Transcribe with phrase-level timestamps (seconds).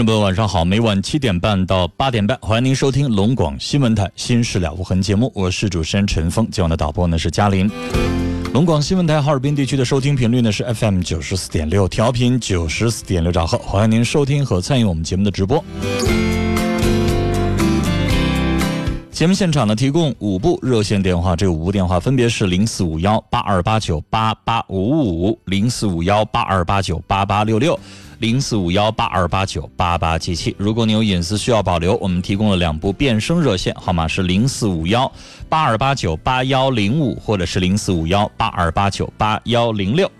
[0.00, 0.64] 众朋友，晚上好！
[0.64, 7.70] 每晚七点半到八点半，欢迎您收听龙广新闻台《新事了无痕》节目，我是主持人陈峰，今晚的导播呢是嘉林。
[8.54, 15.62] 龙广新闻台哈尔滨地区的收听频率呢是 FM 九十四点六，调频九十四点六兆赫，欢迎您收听和参与我们节目的直播。
[19.10, 27.78] 节目现场呢提供五部热线电话，这五部电话分别是零四五幺八二八九八八五五、零四五幺八二八九八八六六。
[28.20, 35.10] 零四五幺八二八九八八七七，如果你有隐私需要保留，我们提供了两部变声热线，号码是零四五幺
[35.48, 40.10] 八二八九八幺零五，或者是零四五幺八二八九八幺零六。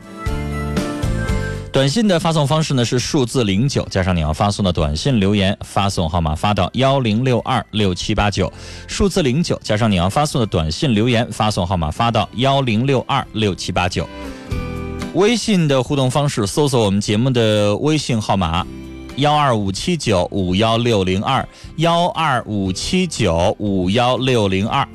[1.71, 8.51] 短信的发送方式呢是数字零九加上你要发送的短信留言，发送号码发到幺零六二六七八九，
[8.89, 14.09] 数字零九加上你要发送的短信留言，发送号码发到幺零六二六七八九。
[15.15, 18.65] 微信的互动方式，搜索我们节目的微信号码：
[19.17, 24.87] 幺二五七九五幺六零二幺二五七九五幺六零二。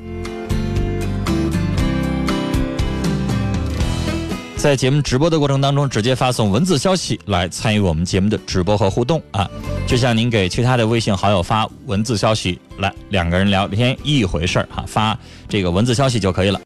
[4.56, 9.48] 在节目直播的过程当中，直接发送文字消息来参与我们节目的直播和互动啊！
[9.86, 15.16] 就像您给其他的微信好友发文字消息来，两个人聊天一回事儿哈，发
[15.46, 16.58] 这个文字消息就可以了。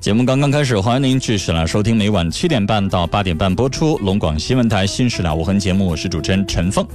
[0.00, 6.86] 节目刚刚开始，欢迎您继续来收听每晚七点半到八点半播出龙广新闻台《新时了无痕》节目，我是主持人陈凤。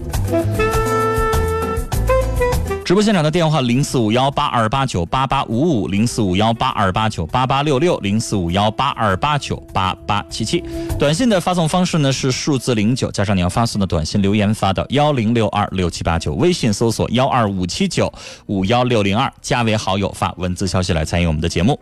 [2.86, 10.64] 直播现场的电话零四五幺八二八九八八五五零四五幺八二八九八八六六零四五幺八二八九八八七七。
[11.00, 16.36] 短信的发送方式呢是数字零九加上你要发送的短信留言发到幺零六二六七八九。
[16.36, 18.14] 微信搜索幺二五七九
[18.46, 21.80] 五幺六零二，加为好友发文字消息来参与我们的节目。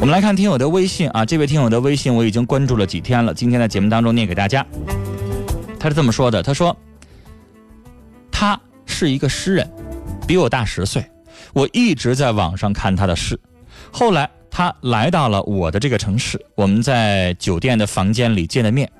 [0.00, 4.64] 我们来看听友的微信啊，这位听友的微信我已经关注了几天了，今天在节目当中念给大家。
[5.78, 6.74] 他是这么说的：“他说，
[8.38, 9.66] 他是一个诗人，
[10.28, 11.02] 比我大十岁，
[11.54, 13.40] 我一直在网上看他的诗。
[13.90, 18.92] 后来他来到了我的这个城市，我们在酒店的房间里见了面。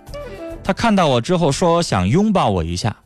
[0.64, 2.96] 他看到我之后说想拥抱我一下，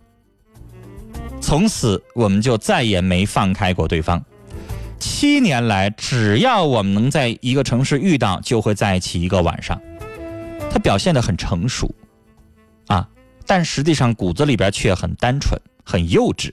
[1.41, 4.25] 从此我们就再也没放开过对方。”
[5.01, 9.81] 七年来，只要我们能在一个城市遇到，就会在一起一个晚上。
[10.71, 11.93] 他表现得很成熟，
[12.87, 13.09] 啊，
[13.47, 15.61] 但实际上骨子里边却很单纯、
[15.91, 16.53] 很幼稚。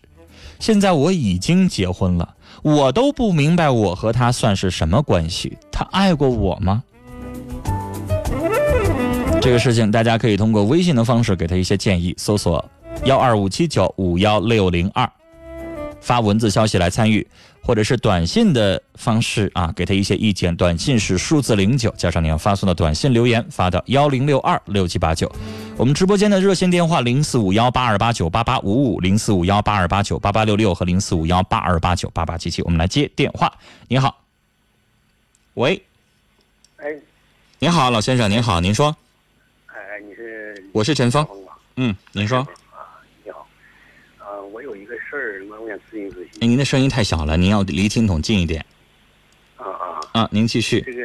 [0.60, 2.34] 现在我已经结婚了，
[2.64, 5.56] 我都不明白我和他算是什么关系。
[5.72, 6.84] 他爱过我吗？
[9.40, 12.66] 这个事情大家可以通过微信的方式给他一些建议，搜索
[13.06, 15.08] 幺二五七九五幺六零二，
[16.02, 17.26] 发文字消息来参与。
[17.68, 20.56] 或者是短信的方式啊，给他一些意见。
[20.56, 25.30] 短信是数字零九加上你要发送的短信留言，发到幺零六二六七八九。
[25.76, 32.62] 我们直播间的热线电话零四五幺八二八九八八五五、零四五幺八二八九八八六六和零四五幺八二八九八八七七。
[32.62, 33.52] 我们来接电话。
[33.90, 34.24] 你好，
[35.56, 35.84] 喂，
[36.78, 36.96] 哎，
[37.60, 38.96] 您好，老先生，您好，您说。
[39.66, 39.76] 哎，
[40.08, 40.64] 你是？
[40.72, 41.28] 我是陈峰。
[41.76, 42.48] 嗯，您说。
[44.54, 46.27] 我有一个事儿，我想咨询咨询。
[46.40, 48.64] 哎，您的声音太小了，您要离听筒近一点。
[49.56, 50.30] 啊啊啊！
[50.32, 50.82] 您继续。
[50.82, 51.02] 这个，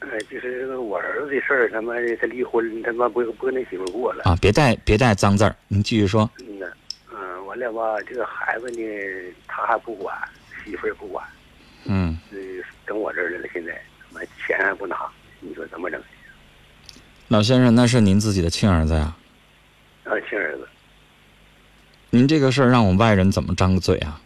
[0.00, 4.24] 呃，就是这个我儿子的事儿，他妈的，他离婚，他妈不不跟他媳妇过了。
[4.24, 6.28] 啊，别带别带脏字儿，您继续说。
[6.40, 6.60] 嗯，
[7.14, 8.82] 嗯，完了吧，这个孩子呢，
[9.46, 10.16] 他还不管，
[10.64, 11.24] 媳妇儿也不管，
[11.84, 12.38] 嗯，呃，
[12.84, 14.96] 等我这儿来了，现在他妈钱还不拿，
[15.38, 16.02] 你说怎么整？
[17.28, 19.14] 老先生，那是您自己的亲儿子呀，
[20.02, 20.66] 啊，亲儿子，
[22.10, 24.20] 您这个事儿让我们外人怎么张个嘴啊？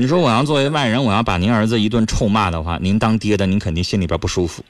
[0.00, 4.64] 你说我要作为外人，我要把您儿子一顿臭骂的话，您当爹的，您肯定心里边不舒服。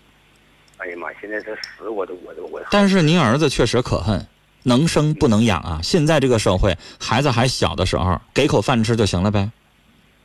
[0.78, 2.58] 哎呀妈，现在这死我都我都我。
[2.70, 4.26] 但是您儿子确实可恨，
[4.62, 5.80] 能生不能养啊！
[5.82, 9.50] 现在这个社会，孩子还小的时候，给口饭吃就行了呗。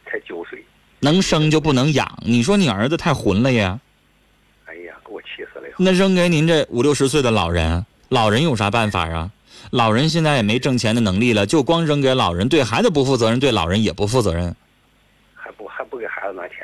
[0.05, 0.63] 才九岁，
[1.01, 3.77] 能生就不能养，你说你儿子太混了呀？
[4.63, 5.67] 哎呀，给我气死了！
[5.79, 9.29] 那扔给您这五六十岁的老人，老人有啥办法啊？
[9.71, 14.55] 老人现在也没挣钱的能力了，就光扔给老人，对孩子不负责任，对老人也不负责任，
[16.03, 16.57] 给孩子拿钱？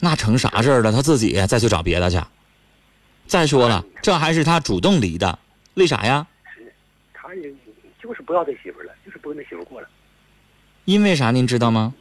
[0.00, 0.90] 那成啥事儿了？
[0.90, 2.18] 他自己再去找别的去。
[3.26, 5.38] 再说了，这还是他主动离的，
[5.74, 6.26] 为啥呀？
[7.12, 7.52] 他也
[8.00, 9.88] 就是不要这媳妇儿了，就是不跟那媳妇儿过了。
[10.86, 11.30] 因为啥？
[11.30, 11.92] 您知道吗？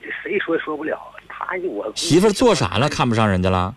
[0.00, 0.98] 这谁说也说不了。
[1.28, 2.88] 他我媳妇儿做啥了？
[2.88, 3.74] 看不上人家了？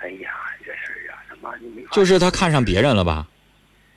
[0.00, 0.30] 哎呀，
[0.66, 1.82] 这事儿啊，他妈你没。
[1.92, 3.26] 就是他看上别人了吧？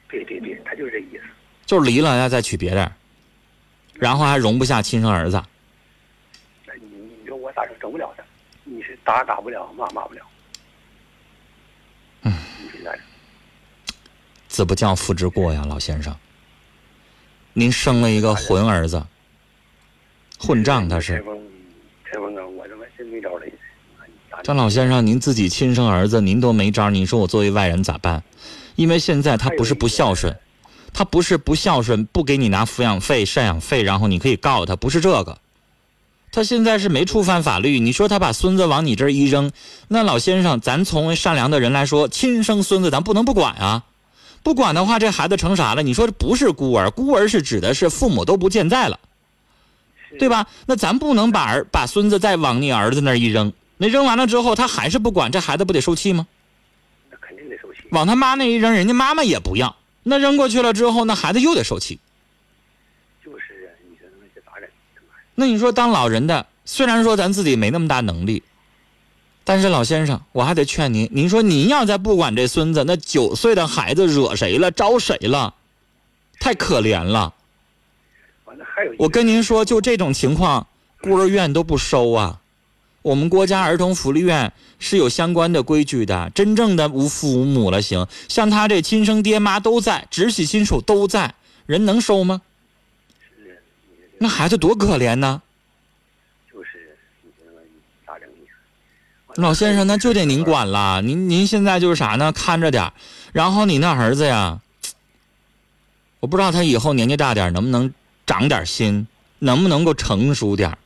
[0.08, 1.24] 对对对，他就是这意思。
[1.66, 2.92] 就是离了要再娶别人，
[3.96, 5.44] 然后还容不下亲生儿子。
[6.68, 6.86] 那你
[7.20, 7.76] 你说我咋整？
[7.80, 8.24] 整不了他，
[8.64, 10.22] 你是打打不了，骂骂不了。
[12.24, 13.02] 嗯，你说咋整？
[14.48, 16.14] 子不教父之过呀，老先生。
[17.54, 19.06] 您生了一个混儿子，
[20.40, 21.24] 混账他是陈。
[21.24, 21.40] 峰，
[22.04, 23.40] 陈峰啊，我他妈真没招
[24.44, 28.24] 张老先生，您自己亲生儿子您都没招，你说我作为外人咋办？
[28.76, 30.38] 因为现在他不是不孝顺，
[30.92, 35.38] 他不是不孝顺，不给你拿抚养费、赡养费，然后你可以告他，不是这个。
[36.36, 39.54] 他现在是没触犯法律，你说他把孙子往你这儿一扔，
[39.88, 43.86] 那老先生，咱从善良的人来说，亲生孙子咱不能不管啊。
[44.44, 45.82] 不管的话，这孩子成啥了？
[45.82, 49.00] 你说这不是孤儿，孤儿是指的是父母都不健在了。
[50.20, 50.28] 对？
[50.28, 50.46] 吧？
[50.66, 56.28] 那咱不能把儿把孙子再往你儿子那儿一扔，那扔完了之后他还是不管，这孩子不得受气吗？
[57.10, 57.80] 那肯定得受气。
[57.92, 61.98] 往他妈那一扔，人家妈妈也不要，那扔过去了之后，那孩子又得受气。
[63.24, 64.68] 就是啊，你说那这咋整？
[64.94, 68.42] 他妈那你说当老人的，虽然说咱自己没那么大能力，
[69.44, 75.54] 但是老先生，我还得劝您，您说您要再不管这孙子，那九岁的孩子惹谁了，招谁了，
[76.40, 77.34] 太可怜了。
[78.98, 80.68] 我跟您说，就这种情况，
[81.02, 82.40] 孤儿院都不收啊。
[83.02, 91.36] 我们国家儿童福利院是有相关的规矩的，真正的无父无母了行，像他这亲生爹妈都在，直系亲属都在，
[91.66, 92.42] 人能收吗？
[94.26, 95.40] 那孩子多可怜呢！
[96.52, 96.98] 就是
[99.36, 101.00] 老先生，那就得您管了。
[101.04, 102.32] 您您现在就是啥呢？
[102.32, 102.94] 看着点儿
[103.34, 104.60] 然后你那儿子呀，
[106.22, 107.94] 我不知道他以后年纪大点能不能
[108.26, 109.08] 长点心，
[109.38, 110.78] 能不能够成熟点儿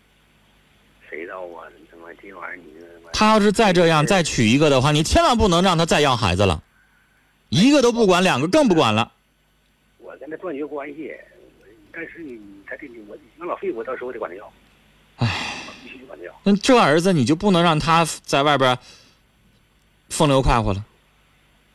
[1.09, 1.63] 谁知道啊？
[1.89, 6.61] 他妈这玩意儿你他妈他要是再这样再娶一个的话，你千万不能让他再要孩子了，
[7.47, 9.13] 一个都不管，两个更不管了。
[9.99, 11.13] 我跟他断绝关系，
[11.93, 12.37] 但是你
[12.67, 13.08] 他这我
[13.39, 14.51] 养老费我到时候得管他要，
[15.17, 15.27] 唉，
[15.67, 16.33] 我必须得管他要。
[16.43, 18.77] 那这儿子你就不能让他在外边
[20.09, 20.85] 风流快活了？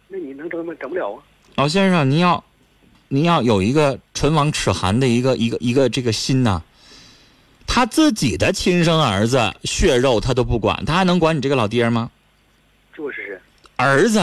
[0.08, 0.74] 那你能整吗？
[0.78, 1.22] 整不了啊。
[1.56, 2.44] 老先生，您要
[3.08, 6.62] 您要有一个唇亡齿寒的一个一个一个这个心呐、
[7.66, 12.10] 他自己的亲生儿子血肉他都不管，他还能管你这个老爹吗？
[12.94, 13.40] 就是
[13.76, 14.20] 儿子，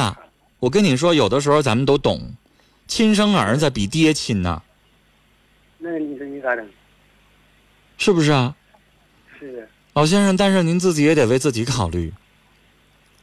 [0.59, 2.33] 我跟你说，有的时候咱们都懂，
[2.87, 4.61] 亲生儿子比爹亲呐、
[5.79, 6.69] 那你说你咋整？
[8.01, 8.55] 是不是啊？
[9.39, 9.61] 是啊，
[9.93, 12.11] 老先生，但是您自己也得为自己考虑，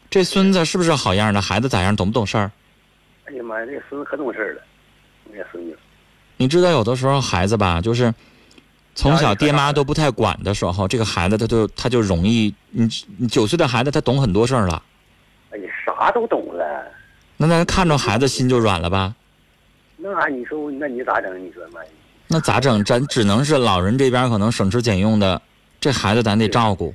[0.09, 1.43] 这孙子是不是好样的？
[1.43, 1.97] 孩子咋样？
[1.97, 2.53] 懂不懂事儿？
[3.25, 4.63] 哎呀妈呀，这孙子可懂事儿了，
[5.33, 5.77] 那孙子。
[6.37, 8.15] 你知道，有的时候孩子吧，就是
[8.95, 14.81] 从小爹妈都不太管的时候，这个孩子他就他就容易，你你九岁的孩子他懂很多事儿了，
[15.51, 16.87] 哎呀，啥都懂了。
[17.37, 19.13] 那咱看着孩子心就软了吧？
[19.97, 21.45] 那你说，那你咋整？
[21.45, 21.91] 你说妈呀，
[22.29, 22.85] 那咋整？
[22.85, 25.41] 咱只能是老人这边可能省吃俭用的，
[25.81, 26.95] 这孩子咱得照顾。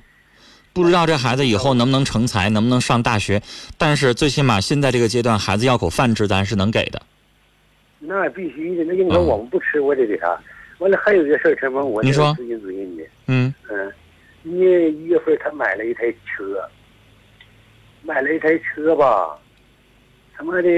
[0.71, 3.41] 不知道这孩子以后能不能成才，能不能上大学，
[3.77, 7.01] 但是最起码现在这个阶段，孩子要口饭吃，咱是能给的。
[7.99, 8.83] 那必须的。
[8.83, 10.39] 那应该我们不吃，我得给啥？
[10.79, 13.03] 完了，还有一个事儿，陈峰，我你说咨询咨询你。
[13.27, 13.93] 嗯嗯，
[14.43, 16.67] 一月一月份他买了一台车，
[18.01, 19.37] 买了一台车吧，
[20.35, 20.69] 他妈的，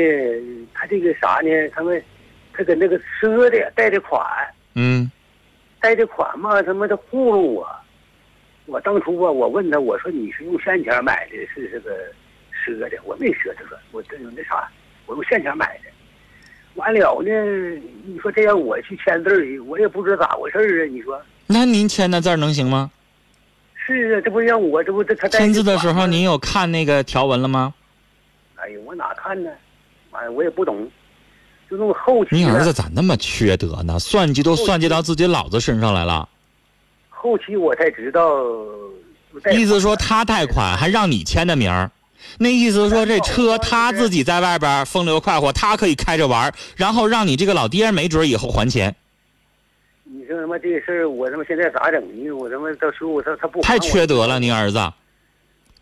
[0.73, 1.49] 他这个啥呢？
[1.73, 2.01] 他们
[2.57, 4.25] 他跟那个赊的贷的款，
[4.73, 5.09] 嗯
[5.79, 7.67] 贷的款嘛，他妈的糊弄我。
[8.65, 11.91] 我当初啊，我问他，我说你是用现钱买的，是这个
[12.65, 12.97] 赊的？
[13.03, 14.67] 我没赊，他说我这有那啥，
[15.05, 15.89] 我用现钱买的。
[16.73, 20.87] 完了呢，你说这样我去签字儿，我也不知道咋回事儿啊。
[20.89, 22.89] 你说那您签的字儿能行吗？
[23.75, 27.73] 是啊，这不让我这不这他签字的时候您有看那个条文了吗？
[28.55, 29.51] 哎呀，我哪看呢？
[30.09, 30.89] 哎，我也不懂，
[31.69, 32.35] 就那么后期。
[32.35, 33.99] 你儿子咋那么缺德呢？
[33.99, 36.27] 算计都算计到自己老子身上来了。
[37.09, 38.21] 后期我才知道，
[39.51, 41.89] 意思说他贷款还让你签的名儿，
[42.37, 48.95] 那意思说这车他自己在外边风流快活，他可以开着玩，然后让你这个老爹没准以后还钱。
[50.03, 52.31] 你说他妈这事儿，我他妈现在咋整呢？
[52.31, 54.79] 我他妈到时候他他不太缺德了，你儿子。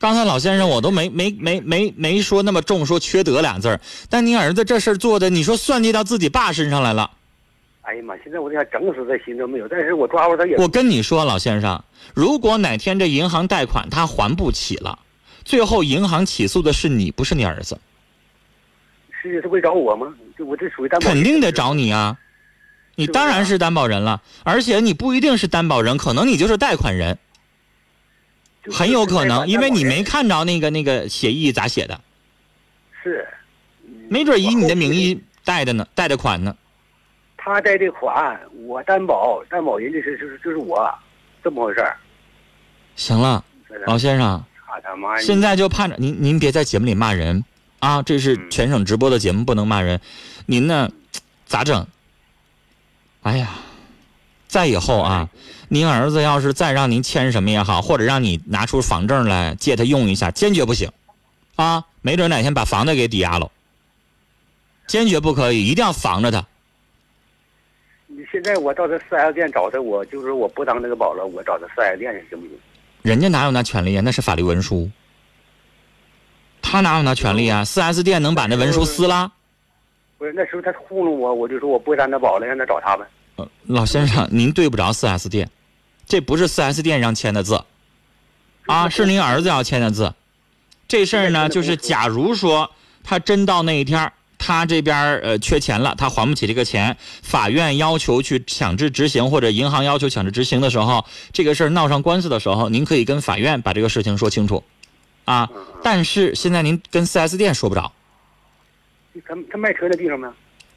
[0.04, 3.80] 刚才老先生我都没没没没没说那么重，说缺德俩字儿。
[4.10, 7.10] 但你儿子这事做的，你说算计到自己爸身上来了。
[7.84, 8.14] 哎呀妈！
[8.22, 10.58] 现在我想整死他心都没有，但是我抓住他也。
[10.58, 11.82] 我跟你说，老先生，
[12.14, 15.00] 如果哪天这银行贷款他还不起了，
[15.46, 17.80] 最后银行起诉的是你，不是你儿子。
[19.22, 20.14] 是他会找我吗？
[20.40, 21.08] 我这属于担保。
[21.08, 22.18] 肯定得找你啊！
[22.96, 27.18] 你当然是担保人了，而且你不一定是担保人，可能你就是贷款人，
[28.72, 32.00] 很有可能，因为你没看着那个那个协议咋写的。
[33.04, 33.28] 是。
[34.10, 36.56] 没准以你的名义贷的呢，贷的款呢。
[37.38, 40.90] 他贷的款，我担保，担保人家是就是就是我，
[41.44, 41.98] 这么回事儿。
[42.96, 43.44] 行了，
[43.86, 44.42] 老先生，
[45.20, 47.44] 现在就盼着您，您别在节目里骂人
[47.80, 48.02] 啊！
[48.02, 50.00] 这是全省直播的节目，不能骂人。
[50.46, 50.90] 您呢，
[51.46, 51.86] 咋整？
[53.24, 53.50] 哎呀，
[54.48, 55.28] 再以后啊，
[55.74, 60.88] 您儿子要是再让您签什么也好，或者让你拿出房证来借他用一下，坚决不行
[61.56, 61.84] 啊！
[62.04, 63.50] 没准哪天把房子给抵押了，
[64.86, 66.46] 坚决不可以，一定要防着他。
[68.06, 72.56] 你现在我到这四 S 店找他，我就是我不当那个保了，我找他四 S 店去行不行？
[73.02, 74.02] 人家哪有那权利啊？
[74.06, 74.88] 那是法律文书。
[76.62, 77.66] 他哪有那权利啊？
[77.66, 79.34] 四 S 店能把那文书撕了？
[80.20, 83.08] 不是那时候他糊弄我，我就说我不当他保了，让他找他们。
[83.38, 85.50] 呃，老先生，您对不着四 S 店，
[86.08, 87.64] 这不是四 S 店让签的字，
[88.66, 90.14] 啊， 是您儿子要签的字。
[90.88, 92.70] 这事儿呢，就是假如说
[93.04, 104.64] 他真到那一天他这边呃缺钱了，他还不起这个钱，法院要求去强制执行，或者银行要求强制执行的时候，这个事儿闹上官司的时候，您可以跟法院把这个事情说清楚，
[105.26, 105.50] 啊，
[105.82, 107.92] 但是现在您跟 4S 店说不着。
[109.26, 110.34] 他他卖车的地方吗？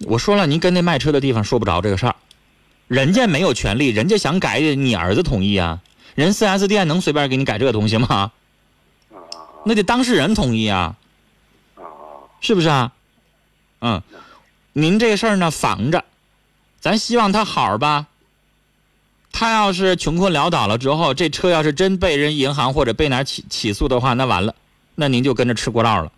[0.06, 2.14] 我说了，您跟那卖车的地方说不着这个事儿，
[2.88, 5.80] 人家没有权利，人家想改，你儿子同意啊？
[6.14, 8.32] 人 4S 店能随便给你改这个东西吗？
[9.64, 10.94] 那得当事人同意啊，
[12.40, 12.92] 是不是啊？
[13.80, 14.02] 嗯，
[14.72, 16.04] 您这事儿呢防着，
[16.80, 18.06] 咱希望他好吧。
[19.32, 24.54] 他要是穷困潦倒了之后，这车要是真被人银行或者被哪起起诉的话，那完了，
[24.94, 26.12] 那您就跟着吃过道了，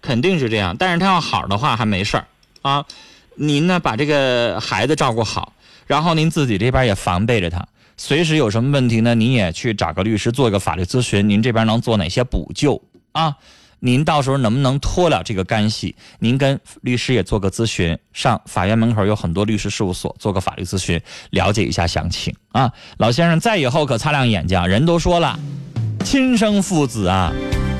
[0.00, 0.76] 肯定是这样。
[0.78, 2.26] 但是他要好的话还没事儿
[2.62, 2.86] 啊。
[3.34, 5.52] 您呢把这个孩子照顾好，
[5.86, 13.36] 然后您自己这边也防备着他，随时有什么问题呢，您也去找个律师做一个法律咨询，您这边能做哪些补救啊？
[13.80, 15.94] 您到时候能不能脱了这个干系？
[16.18, 20.98] 您跟律师也做个咨询，上法院门口有很多律师事务所做个法律咨询，
[21.30, 22.72] 了解一下详情啊。
[22.96, 25.38] 老先生，再以后可擦亮眼睛，人都说了，
[26.02, 27.30] 亲生父子啊，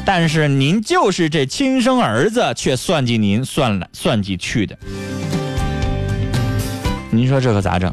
[0.05, 4.77] 但是您就是这亲生儿子，却算计您算来算计去的，
[7.17, 7.93] 您说这可咋整？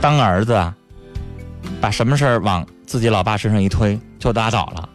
[0.00, 0.74] 当儿子啊，
[1.80, 4.88] 把什么事儿往自己老爸身上一推，就拉倒了。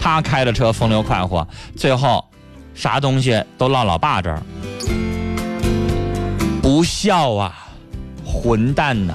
[0.00, 2.24] 他开着车风流快活，最后
[2.74, 4.40] 啥东西都落老爸这儿，
[6.62, 7.68] 不孝啊，
[8.24, 9.14] 混蛋呐！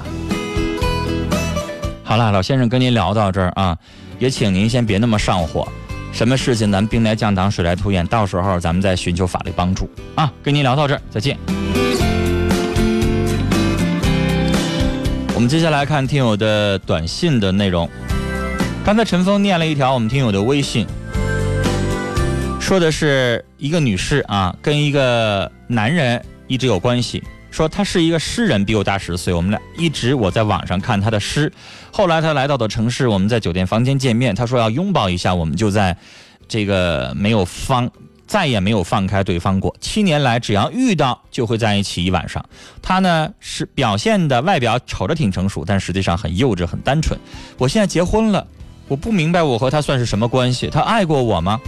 [2.04, 3.78] 好了，老先生跟您聊到这儿啊，
[4.20, 5.68] 也请您先别那么上火，
[6.12, 10.32] 什么事情咱兵来将挡，水来土掩，到时候咱们再寻求法律帮助啊。
[10.44, 11.38] 跟您聊到这儿，再见。
[15.42, 17.90] 我们接下来看听友的短信的内容。
[18.86, 20.86] 刚才陈峰念了一条我们听友的微信，
[22.60, 31.52] 说的是一个女士啊，跟一个男人一直有关系，说他是一个诗人，比我大十岁，我们俩一直我在网上看他的诗，
[31.92, 35.98] 后来他来到的城市，我们在酒店房间见面，他说要拥抱一下，我们就在
[36.48, 37.90] 这个没有方，
[38.32, 42.42] 再也没有放开对方过，七年来只要遇到就会在一起一晚上。
[42.82, 47.20] 他呢是表现的外表瞅着挺成熟，但实际上很幼稚很单纯。
[47.58, 48.48] 我现在结婚了。
[48.88, 50.70] 我不明白我和他算是什么关系？
[50.70, 51.60] 他爱过我吗？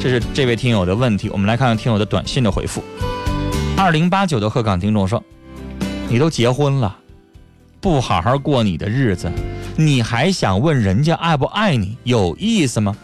[0.00, 1.28] 这是这位听友的问题。
[1.28, 2.82] 我们来看看听友的短信的回复。
[3.76, 5.22] 二零八九的鹤岗听众说
[6.10, 6.96] ：“你都结婚了，
[7.80, 9.30] 不好好过你的日子，
[9.76, 11.96] 你还想问人家爱不爱你？
[12.02, 12.96] 有意思吗？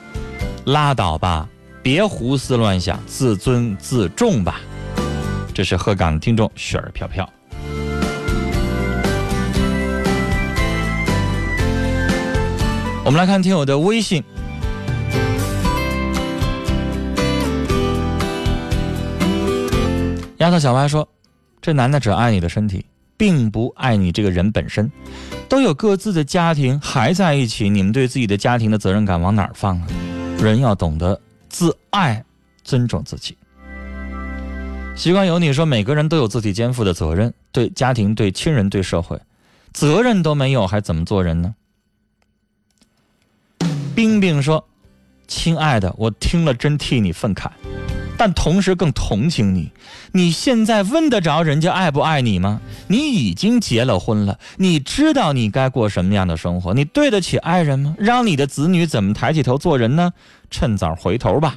[0.64, 1.48] 拉倒吧，
[1.82, 4.60] 别胡思乱想，自尊自重吧。”
[5.52, 7.28] 这是鹤岗听众雪儿飘飘。
[13.04, 14.22] 我们来看听友的微信。
[20.38, 21.06] 丫头小歪说
[21.60, 22.84] ：“这男的只爱你的身体，
[23.16, 24.90] 并不爱你这个人本身。
[25.48, 29.86] 都有各自的家庭，还在一起，你们对自己的家庭的责任感往哪儿放啊？
[30.40, 31.20] 人要懂得
[31.52, 32.24] 自爱，
[32.64, 33.36] 尊重自己。”
[34.96, 39.20] 习惯有你说：“每个人都有自己肩负的责任，对家庭、对亲人、对社会，
[39.72, 41.54] 责任都没有，还怎么做人呢？”
[43.94, 44.66] 冰冰说
[45.28, 47.50] ：“亲爱的，我听了真替你愤慨，
[48.16, 49.70] 但同时更同情你。
[50.12, 52.60] 你现在问得着人家爱不爱你吗？
[52.88, 56.74] 你已经结了婚了，你知道你该过什么样的生活？
[56.74, 57.94] 你对得起爱人吗？
[57.98, 60.12] 让你的子女怎么抬起头做人呢？
[60.50, 61.56] 趁早回头吧。”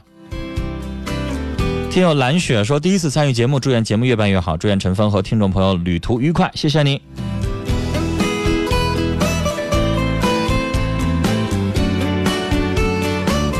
[1.91, 7.01] 听友蓝雪说：“第一次参与节目，祝愿节目越办越好，祝愿陈峰和听众朋友旅途愉快，谢谢你。”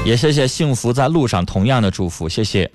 [0.05, 2.69] 也谢谢幸福在路上同样的祝福，谢谢。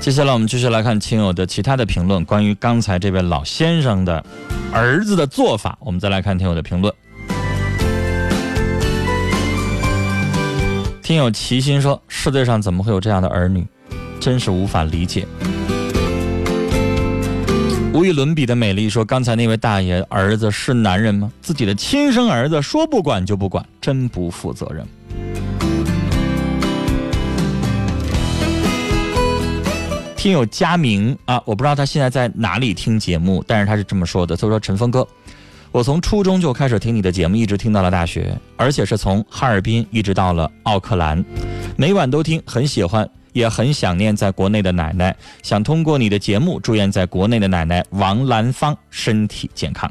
[0.00, 4.24] 接下来我们继续来看亲友的其他的评论，关于刚才这位老先生的
[4.72, 6.92] 儿子的做法，我们再来看听友的评论。
[11.02, 13.66] 听友齐心说：“世界上怎么会有这样的儿女？”
[14.18, 15.26] 真是无法理解。
[17.92, 21.30] 无与伦比的美丽说：“刚才那位大爷儿子是男人吗？
[21.42, 24.86] 自己的亲生儿子说不管就不管，真不负责任。”
[30.20, 35.08] 听友佳明啊，我不知道他现在在哪里听节目，但是他是这么说的：“他说陈峰哥，
[35.72, 41.24] 我从初中就开始听你的节目，一直听到了大学，而且是从哈尔滨一直到了奥克兰，
[41.74, 49.90] 每晚都听，很喜欢。”也很想念在国内的奶奶，想通过你的节目祝愿在国内的奶奶王兰芳身体健康。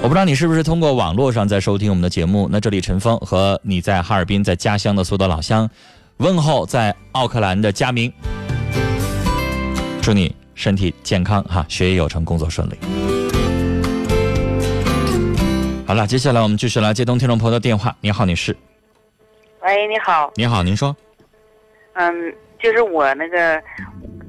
[0.00, 2.48] 我不知道你是不是通过网络上在收听我们的节目。
[2.48, 5.68] 那这里陈峰和你在哈尔滨在家乡的所有的老乡，
[6.18, 8.12] 问候在奥克兰的佳明，
[10.02, 12.78] 祝你身体健康哈，学业有成，工作顺利。
[15.86, 17.94] 好了，接下来我们继续来接通听众朋友的电话。
[18.00, 18.56] 你好，女士。
[19.60, 20.32] 喂，你好。
[20.34, 20.96] 你好，您说。
[21.94, 23.60] 嗯，就是我那个，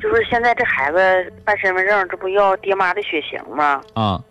[0.01, 3.81] 就是现在这孩子办身份证，这不要爹妈的血型吗？
[3.93, 4.21] 啊。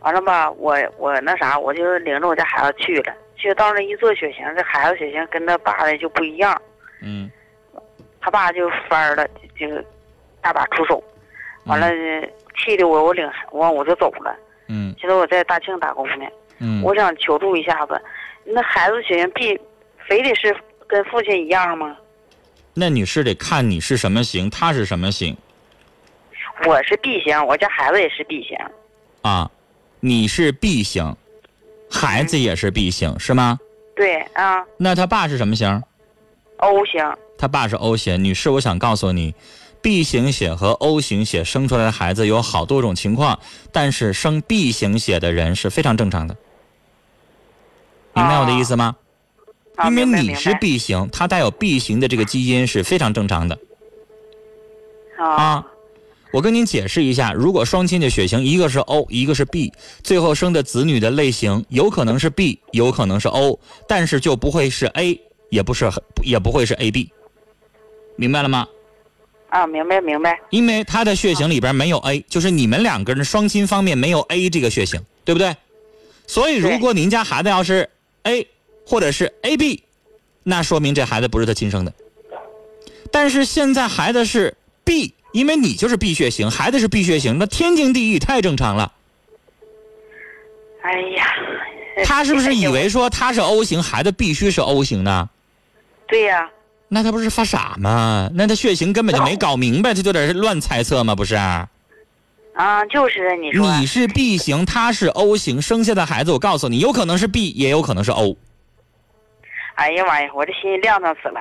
[0.00, 6.60] 完了吧，我我那啥，我就领着我家孩子去了，去到那一做血型，这孩子血型跟他爸的就不一样。
[7.02, 7.30] 嗯。
[8.22, 9.26] 他爸就翻了，
[9.58, 9.66] 就
[10.42, 11.02] 大打出手，
[11.64, 11.88] 完了
[12.56, 14.34] 气的我，我领完我就走了。
[14.68, 14.94] 嗯。
[15.00, 16.26] 现在我在大庆打工呢。
[16.58, 16.82] 嗯。
[16.82, 18.00] 我想求助一下子，
[18.44, 19.58] 那孩子血型必
[20.08, 21.96] 非得是跟父亲一样吗？
[22.74, 25.36] 那女士得看你是什么型，他是什么型。
[26.66, 28.56] 我是 B 型，我家孩子也是 B 型。
[29.22, 29.50] 啊，
[29.98, 31.16] 你是 B 型，
[31.90, 33.58] 孩子也是 B 型，是吗？
[33.96, 34.64] 对啊。
[34.76, 35.82] 那他爸是什么型
[36.58, 37.04] ？O 型。
[37.36, 38.22] 他爸是 O 型。
[38.22, 39.34] 女士，我想告诉你
[39.82, 43.38] ，B 型血和 O 型血生出来的孩子有好多种情况，
[43.72, 46.36] 但是生 B 型血的人是非常正常的。
[48.14, 48.96] 明白我的意思吗？
[49.86, 53.58] 因为你是 B 型，它带有 B 型的这个基因是非常正常的。
[55.18, 55.66] 啊，
[56.32, 65.90] 我跟您解释一下，如果双亲的血型一个是 O，一个是 B，最后生的子女的类型有可能是 B，有可能是 O，但是就不会是 A，也不是
[66.22, 67.10] 也不会是 AB，
[68.16, 68.66] 明白了吗？
[69.50, 70.40] 啊，明白明白。
[70.50, 75.54] 因为他的血型里边没有 A，就是你们两个人双亲方面没有 A 这个血型，对不对？
[76.26, 77.88] 所以如果您家孩子要是
[78.24, 78.48] A。
[78.86, 79.84] 或者是 A B，
[80.42, 81.92] 那说明这孩子不是他亲生的。
[83.12, 88.92] 但是现在孩子是 B，因为你就是 B 血型，孩子是 B 血型，那天经地义，太正常了。
[90.82, 91.24] 哎呀，
[92.04, 95.30] 他是不是以为说他是 O 型，孩子必须是 O 型呢？
[96.08, 96.50] 对呀。
[96.92, 98.28] 那他不是发傻吗？
[98.34, 101.14] 那他血型根本就没搞明白，他就在这乱猜测吗？
[101.14, 101.36] 不是？
[101.36, 103.78] 啊，就是你说。
[103.78, 108.36] 你是 B 型，他是 O 型，生下的孩子，我告诉你，有可能是 B，也有可能是 O。
[109.76, 111.40] 哎呀妈呀，我这心亮堂死了！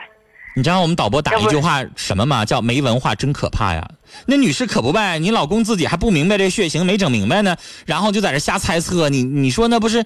[0.55, 2.45] 你知道我们导播打一句话什么吗？
[2.45, 3.89] 叫没文化真可怕呀！
[4.27, 10.05] 那女士可不呗，你老公自己还不明白这血型，没整明白呢，然后就在这瞎猜测，你你说那不是？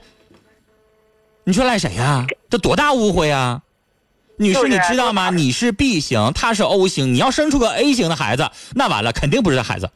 [1.43, 2.25] 你说赖谁呀？
[2.49, 3.61] 这多大误会啊！
[4.43, 5.29] 女士，你知道吗？
[5.29, 9.89] 你是 B 型，他是 O 型，你要生出个 A 型的孩子，那完了，肯定不是他孩子，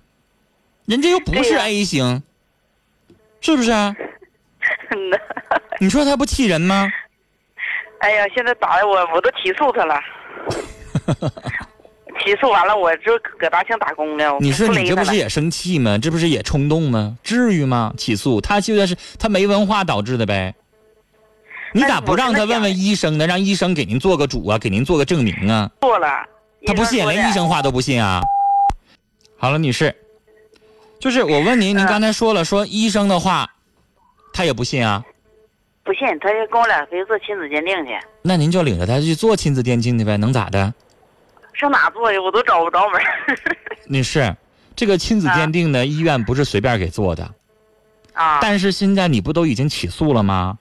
[0.86, 2.24] 人家又不是 A 型。
[3.40, 3.72] 是不是？
[3.72, 3.96] 啊。
[5.80, 6.90] 你说他不气人吗？
[8.00, 10.00] 哎呀，现在打的我我都起诉他了。
[12.26, 14.26] 起诉完了，我就搁大庆打工呢。
[14.40, 15.98] 你说你这不是也生气吗？
[15.98, 17.16] 这不是也冲动吗？
[17.24, 17.94] 至于吗？
[17.96, 20.56] 起诉他就算是他没文化导致的呗。
[21.78, 23.28] 你咋不让他问问医生呢？
[23.28, 25.70] 让医生给您做个主啊，给您做个证明啊？
[25.80, 26.08] 做了？
[26.66, 28.20] 他不信，连医生话都不信啊。
[29.38, 29.96] 好了，女士，
[31.00, 33.48] 就是我问您，您嗯刚才说了，说医生的话，
[34.34, 35.04] 他也不信啊。
[35.84, 37.92] 不信，他就跟我俩非做亲子鉴定去，
[38.24, 40.74] 那您就领着他去做亲子鉴定去呗，能咋的？
[41.54, 42.18] 上哪做去？
[42.18, 43.00] 我都找不着门。
[43.86, 44.36] 女士，
[44.76, 47.24] 这个亲子鉴定呢，医院不是随便给做的。
[48.14, 50.58] 啊但是现在你不都已经起诉了吗？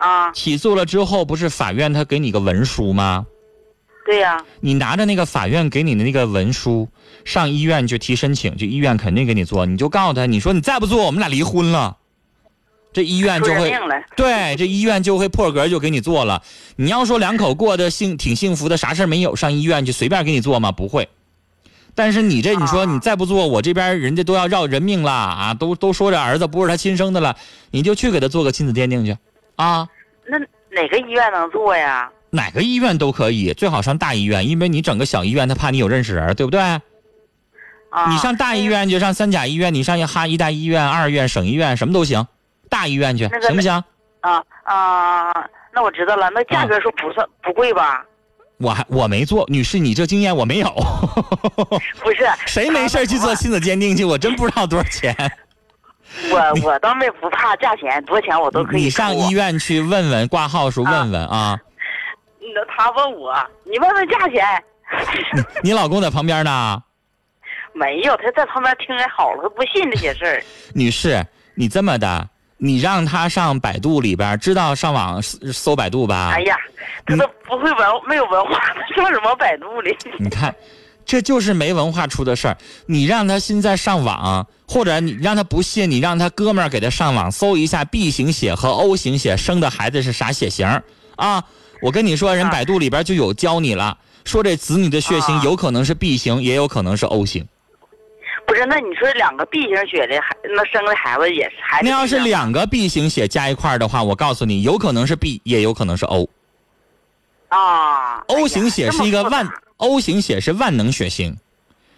[0.00, 3.26] 啊，起诉了之后，不是法院他给你个文书吗？
[4.06, 6.88] 对呀、你拿着那个法院给你的那个文书，
[7.24, 9.66] 上医院去提申请，就医院肯定给你做。
[9.66, 11.98] 你就告诉他，你说你再不做，我们俩离婚了。
[12.92, 13.72] 这医院就会。
[14.16, 16.42] 对，这医院就会破格就给你做了。
[16.74, 20.72] 你要说两口过得幸挺幸福的，啥事没有，上医院去随便给你做吗？
[20.72, 21.08] 不会。
[21.94, 27.36] 但是你这你说啊你再不做，我这边人家都要要人命了啊，都都说这儿子不是他亲生的了，
[27.70, 29.16] 你就去给他做个亲子鉴定去，
[29.60, 29.86] 啊，
[30.26, 30.38] 那
[30.70, 32.10] 哪个医院能做呀？
[32.30, 36.60] 哪个医院都可以，最好上大医院，因为你整个小医院他怕你有认识人，对不对？
[36.60, 42.26] 啊，你上大医院就上三甲医院，你上哈医大医院、二院、省医院什么都行，
[42.70, 43.72] 大医院去那个行不行？
[44.20, 45.32] 啊啊，
[45.74, 46.30] 那我知道了。
[46.30, 48.02] 那价格说不算不贵吧？
[48.58, 50.70] 我还我没做，女士，你这经验我没有。
[52.00, 54.04] 不是， 谁没事儿去做亲子鉴定去？
[54.04, 55.14] 我真不知道多少钱。
[56.32, 58.82] 我我倒没不怕价钱，多少钱我都可以。
[58.82, 59.30] 你上医。
[59.30, 61.58] 院去问问挂号时候问问啊。
[62.52, 64.44] 那他问我，你问问价钱。
[65.62, 66.82] 你老公在旁边呢，
[67.72, 70.42] 没有，他在旁边听还好了，他不信这些事儿。
[70.74, 76.32] 女士，你这么的，你让他上百度里边，知道上网搜搜百度吧？
[76.34, 76.58] 哎呀，
[77.06, 79.96] 他都不会文，没有文化，他上什么百度里？
[80.18, 80.52] 你看，
[81.04, 82.56] 这就是没文化出的事儿。
[82.86, 90.82] 你让他现在上网，或者你让他不信，你让他哥们儿给他上网搜一下 B 型血和 O 型血生的孩子是啥血型儿
[91.16, 91.44] 啊？
[91.82, 97.46] 我跟你说，人啊百度里边就有教你了，说这子女的血型啊有可能是 B 型，也有可能是 O 型。
[98.46, 106.28] 不是，那你说两个 B 型血的孩，那生的孩子也是孩子那要是两个 B 型血加一块儿的话，我告诉你，有可能是 B，也有可能是 O。
[107.48, 109.48] 啊 O 型血是一个万、
[109.80, 111.36] O 型血是万能血型，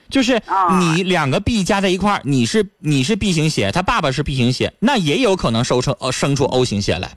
[0.08, 7.10] 就是啊你两个 B 加在一块儿，你是你是 B 型血，他爸爸是 B 型血，那也有可能收成呃生出 O 型血来。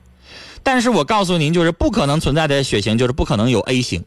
[0.62, 4.04] 但是我告诉您，就是不可能存在的血型，就是不可能有 A 型。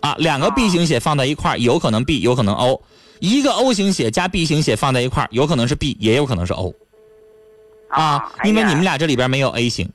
[0.00, 2.82] 啊，两个 B 型血放在一块儿，有可能 B，有可能 O。
[3.20, 6.74] 一个 O 型血加 B 型血放在一块儿，有可能是 B，也有可能是 O
[7.88, 9.88] 啊，因为你们俩这里边没有 A 型。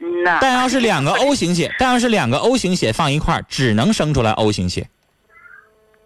[0.00, 4.86] 嗯呐，但要是两个 O 型血，但要是两个 O 型血放一块儿，只能生出来 O 型血。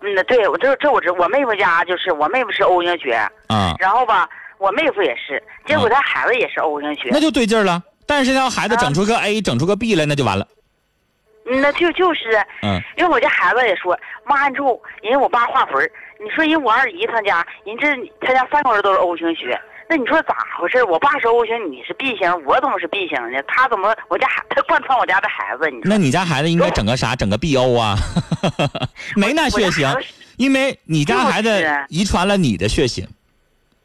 [0.00, 3.14] 嗯呐，对我这这我知，我妹夫家就是我妹夫是 O 型血，
[3.46, 4.28] 啊，然后吧，
[4.58, 7.82] 我妹夫也是，结果他孩子也是 O 型血，那就对劲儿了。
[8.06, 10.46] 但是要孩子整出个 A，整出个 B 来，那就完了。
[11.46, 17.86] 嗯那就就是，嗯，因为我家孩子也说，妈，你说人我爸画魂儿你说人我二姨她家，人这
[18.26, 20.82] 她家三口人都是 O 型血，那你说咋回事？
[20.84, 23.42] 我爸是 O 型，你是 B 型，我怎么是 B 型呢？
[23.46, 25.70] 他怎么我家孩他贯穿我家的孩子？
[25.70, 27.14] 你那你家孩子应该整个啥？
[27.14, 27.98] 整个 BO 啊？
[29.14, 29.94] 没那血型
[30.36, 33.06] 因为你家孩子遗传了你的血型，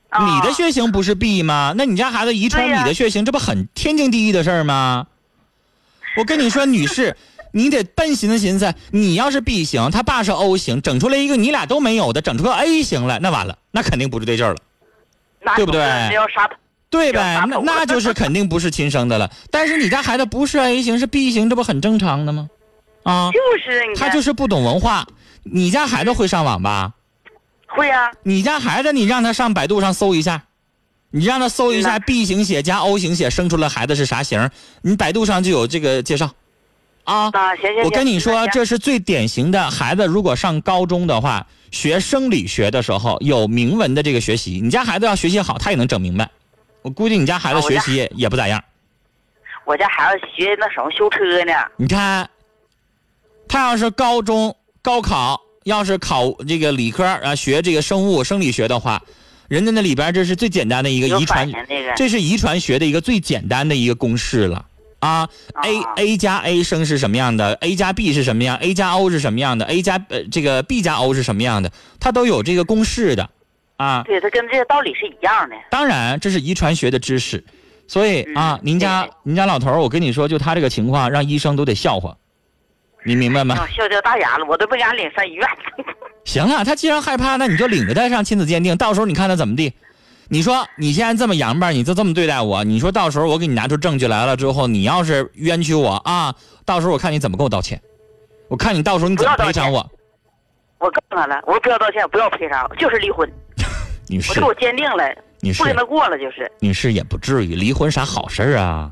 [0.10, 1.74] 啊你的血型不是 B 吗？
[1.78, 5.08] 那你家孩子遗传你的血型，这不很天经地义的事儿吗？
[6.18, 7.16] 我跟你说，女士，
[7.52, 14.58] 你得笨寻思寻思，你要是 B 型，他爸是 O 型，整出来一个你俩都没有的，整出个 A 型来，那完了，那肯定不是对劲儿了。
[15.42, 15.82] 那对不对。
[16.92, 19.30] 对呗那那就是肯定不是亲生的了。
[19.52, 22.50] 但是你家孩子不是 A 型，是 B 型，这不很正常的吗？
[23.04, 25.06] 啊，就是你他就是不懂文化。
[25.44, 26.94] 你家孩子会上网吧？
[27.68, 30.46] 会啊，你家孩子，你让他上百度上搜一下，
[31.12, 34.50] 你让他搜一下 B 型血加 O 型血生出来孩子是啥型，
[34.82, 36.32] 你百度上就有这个介绍。
[37.04, 46.30] 啊，啊，行行，我跟你说，这是最典型的孩子，如果上高中的话，学生理学的时候有明文的这个学习，你家孩子要学习好，他也能整明白。
[46.82, 48.64] 我估计你家孩子学习也也不咋样。
[49.66, 52.30] 我家孩子学那什么修车呢，你看，
[53.48, 59.04] 他要是高中高考，要是考这个理科啊，学这个生物生理学的话，
[59.48, 61.52] 人家那里边这是最简单的一个遗传
[61.96, 64.66] 这是遗传学的一个最简单的一个公式了
[65.00, 65.30] 啊。
[65.64, 71.14] A 啊 A 加 A 生是什么样的？A 加 B 是什么样？A 加 O 是什么样的？A 加呃这个 B 加 O
[71.14, 71.72] 是什么样的？
[72.00, 73.30] 它都有这个公式的
[73.78, 74.04] 啊。
[74.06, 75.56] 对，它跟这些道理是一样的。
[75.72, 77.44] 当然，这是遗传学的知识，
[77.88, 82.16] 所以啊，嗯您家您家老头儿，我跟你说，就他这个情况，让医生都得笑话，
[83.06, 83.56] 你明白吗？
[83.56, 85.48] 啊，笑掉大牙了，我都不敢领上医院。
[86.26, 89.74] 行啊，他既然害怕，那你就领着他上亲子鉴定，到时候你看他怎么地。
[90.32, 96.34] 你说你现在这么洋巴，你就这么对待我，你说到时候我给你拿出证据来了之后，你要是冤屈我啊，
[96.66, 97.82] 到时候我看你怎么给我道歉，
[98.48, 99.86] 我看你到时候你怎么赔偿我。
[100.78, 103.28] 我告诉他了，我说不要道歉，不要赔偿，就是离婚。
[104.08, 105.12] 女士我说，我坚定了，
[105.42, 108.92] 女士不跟，他过了，就是女士也不至于，离婚啥好事啊？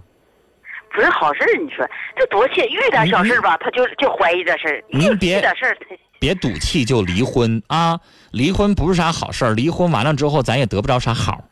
[0.94, 1.46] 不是好事。
[1.64, 4.84] 你说这多气，遇点小事吧，他就就怀疑这事儿。
[4.90, 5.86] 遇点事儿，他
[6.20, 8.00] 别赌气就离婚啊！
[8.32, 11.44] 离婚不是啥好事儿，离婚完了之后咱也得不着啥好。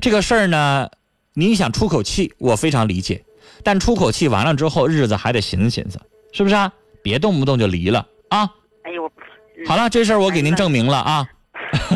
[0.00, 0.90] 这个事儿呢，
[1.34, 3.24] 您想出口气，我非常理解，
[3.64, 6.00] 但出口气完了之后，日子还得寻思寻思，
[6.32, 6.72] 是不是啊？
[7.02, 8.50] 别动不动就离了啊！
[8.82, 11.28] 哎呦，嗯好了，这事儿我给您证明了啊！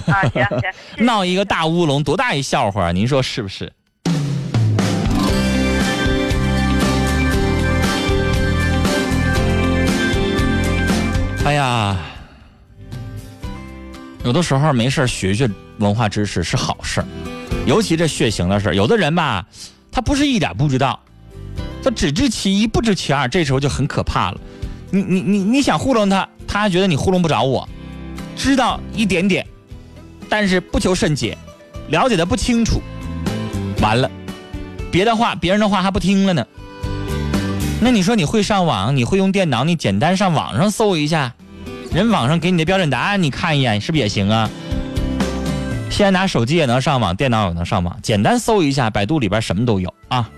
[0.07, 0.61] 啊，行行，
[1.05, 3.70] 闹一个大乌龙，多大一笑话，啊您说是不是？
[11.42, 11.96] 哎呀，
[14.24, 17.03] 有的时候没事学学文化知识是好事，
[17.66, 18.74] 尤其这血型的事。
[18.74, 19.44] 有的人吧，
[19.90, 21.00] 他不是一点不知道，
[21.83, 24.40] 他只知其一不知其二，这时候就很可怕了。
[24.90, 27.68] 你你你你想糊弄他，他还觉得你糊弄不着我，
[28.37, 29.44] 知道一点点，
[30.29, 31.37] 但是不求甚解，
[31.88, 32.83] 了解的不清楚，
[33.81, 34.09] 完了，
[34.92, 36.46] 别的话别人的话还不听了呢。
[37.83, 41.33] 那你说你会上网，你会用电脑，你简单上网上搜一下，
[41.95, 44.51] 人网上给你的标准答案，你看一眼，是不是也行啊？
[45.88, 50.29] 现在拿手机也能上网，电脑也能上网，简单搜一下，百度里边什么都有啊。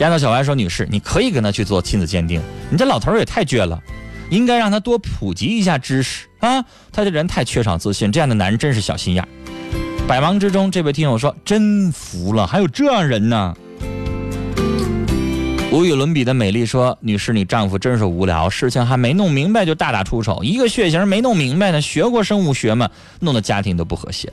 [0.00, 3.80] 丫头小白说：“女士，你可以跟他去做亲子鉴定，你这老头也太倔了，
[4.28, 6.62] 应该让他多普及一下知识啊。
[6.92, 9.26] 他这人太缺少自信，这样的男人真是小心眼。”
[10.06, 13.54] 百忙之中，这位听友说：“真服了，还有这样人呢。”
[15.72, 22.90] 无与伦比的美丽说：“女士，你丈夫真是无聊，事情还没弄明白就大打出手，一个血型没弄明白呢，学过生物学吗？
[23.20, 24.30] 弄得家庭都不和谐。”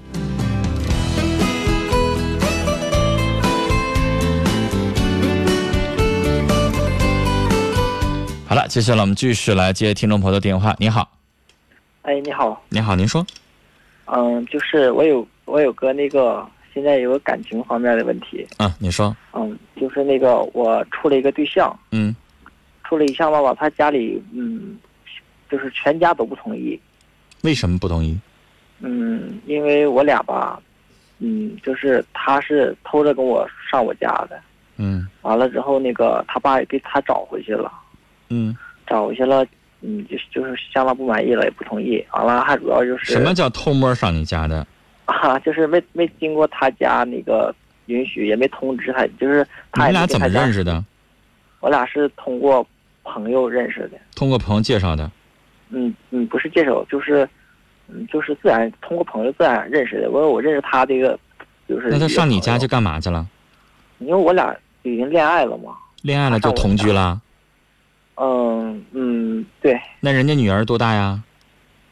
[8.45, 10.75] 好了，接下来我们继续来接听众朋友的电话。
[10.78, 11.10] 你好，
[12.02, 13.25] 哎，你好，你好，您说。
[14.08, 19.15] 嗯，就是我有我有个那个现在有个感情方面的问题，啊，你说。
[19.34, 22.15] 嗯，就是那个我处了一个对象，嗯。
[22.84, 24.75] 处了一项吧吧，他家里嗯，
[25.47, 26.79] 就是全家都不同意，
[27.43, 28.17] 为什么不同意？
[28.79, 30.60] 嗯，因为我俩吧，
[31.19, 34.41] 嗯，就是他是偷着跟我上我家的，
[34.77, 35.08] 嗯。
[35.21, 37.71] 完了之后那个他爸也给他找回去了，
[38.29, 39.45] 嗯，找回去了，
[39.82, 44.65] 嗯，就是就是相当不满意了，也不同意，完了还主要就是什么叫偷摸上你家的？
[45.09, 47.53] 啊，就是没没经过他家那个
[47.87, 50.83] 允许，也没通知他，就是他你俩怎么认识的？
[51.59, 52.65] 我俩是通过
[53.03, 55.09] 朋友认识的，通过朋友介绍的。
[55.69, 57.27] 嗯嗯，不是介绍，就是
[57.87, 60.09] 嗯就是自然通过朋友自然认识的。
[60.09, 61.19] 我我认识他这个，
[61.67, 63.27] 就是那他上你家去，干嘛去了？
[63.99, 65.75] 因为我俩已经恋爱了嘛。
[66.01, 67.21] 恋爱了就同居了？
[68.15, 71.21] 嗯嗯，对，那人家女儿多大呀？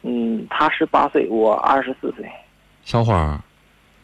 [0.04, 2.26] 嗯，他十八岁，我二十四岁。
[2.88, 3.42] 小伙儿，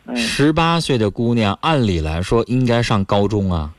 [0.07, 3.71] 嗯十八岁的姑娘，按理来说应该上高中啊。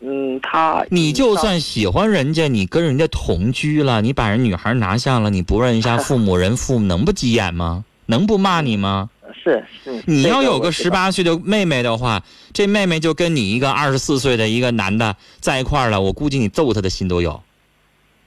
[0.00, 7.86] 嗯，他你就算喜欢人家，你跟人家同居了，你把人女孩拿下了，你不问一下父母，人父母能不急眼吗？
[8.04, 9.08] 能不骂你吗？
[9.32, 17.42] 是是，你要有个十八岁的妹妹的话，这妹妹就跟你一个二十四岁的一个男的在一块儿了，我估计你揍她的心都有。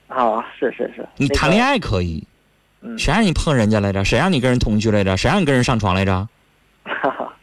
[0.08, 2.24] 啊，是是是，你谈恋爱，爱可以，
[2.82, 4.04] 嗯谁让你碰人家来着？
[4.06, 5.16] 谁让你跟人同居来着？
[5.18, 6.28] 谁让你跟人上床来着？
[6.84, 7.34] 哈 哈，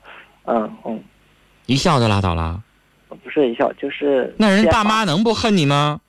[0.44, 1.02] 嗯嗯，
[1.66, 2.62] 一笑就拉倒了。
[3.22, 6.00] 不是一笑，就是那人爸妈能不恨你吗？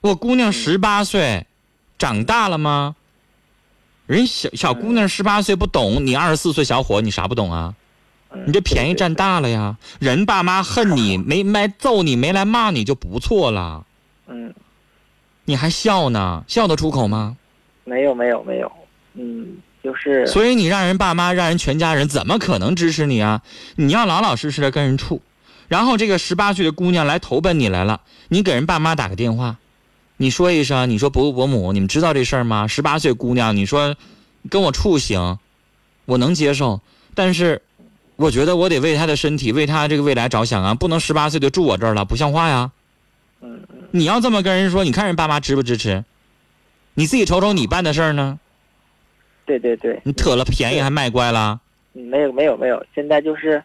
[0.00, 1.46] 我姑娘嗯十八岁，
[1.98, 2.96] 长大了吗？
[4.06, 7.74] 人小小姑娘十八岁不懂，你二十四岁小伙，你啥不懂啊？
[8.34, 9.76] 嗯你这便宜占大了呀！
[10.00, 13.84] 人爸妈恨你， 没没揍你，没来骂你就不错了，
[14.26, 14.54] 嗯，
[15.44, 16.42] 你还笑呢？
[16.48, 17.36] 笑得出口吗？
[17.84, 18.70] 没有没有没有，
[19.14, 23.42] 嗯，就是所以你让人爸妈，让人全家人怎么可能支持你啊？
[23.76, 25.20] 你要老老实实的跟人处，
[25.68, 29.56] 然后这个十八岁的姑娘来投奔你来了，你给人爸妈打个电话，
[30.16, 32.66] 你说一声，你说伯父伯母，你们知道这事儿吗？
[32.66, 33.96] 十八岁姑娘，你说
[34.48, 35.38] 跟我处行，
[36.04, 36.80] 我能接受，
[37.14, 37.60] 但是
[38.16, 42.70] 我觉得我得为她的身体，为她这个未来着想啊，不能十八岁就住我这儿了，不像话呀。
[43.40, 46.04] 嗯嗯你要这么跟人说，你看人爸妈支不支持？
[46.94, 48.38] 你自己瞅瞅你办的事儿呢？
[49.44, 51.60] 对对对，你特了便宜还卖乖了？
[51.94, 53.62] 嗯没有没有没有，现在就是，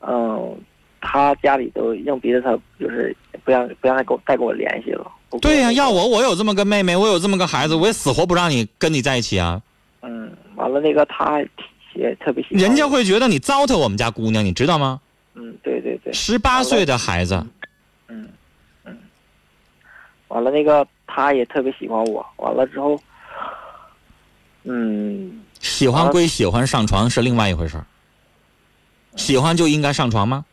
[0.00, 0.54] 嗯，
[1.00, 5.10] 他家里都硬逼着他，就是不让不让他跟我再跟我联系了。
[5.40, 9.62] 对呀、那个要我我有这么个妹妹，我有这么个孩子，我也死活不让你跟你在一起啊！
[10.02, 11.40] 嗯，完了那个他
[11.94, 15.00] 也特别喜欢人家会觉得你糟蹋我们家姑娘，你知道吗？
[15.34, 17.42] 嗯，对对对，十八岁的孩子，
[18.08, 18.28] 嗯
[18.84, 18.94] 嗯，
[20.28, 22.98] 完了那个他也特别喜欢我，完了之后，
[24.62, 27.84] 嗯，喜欢归喜欢，上床是另外一回事儿。
[29.16, 30.46] 喜欢就应该上床吗？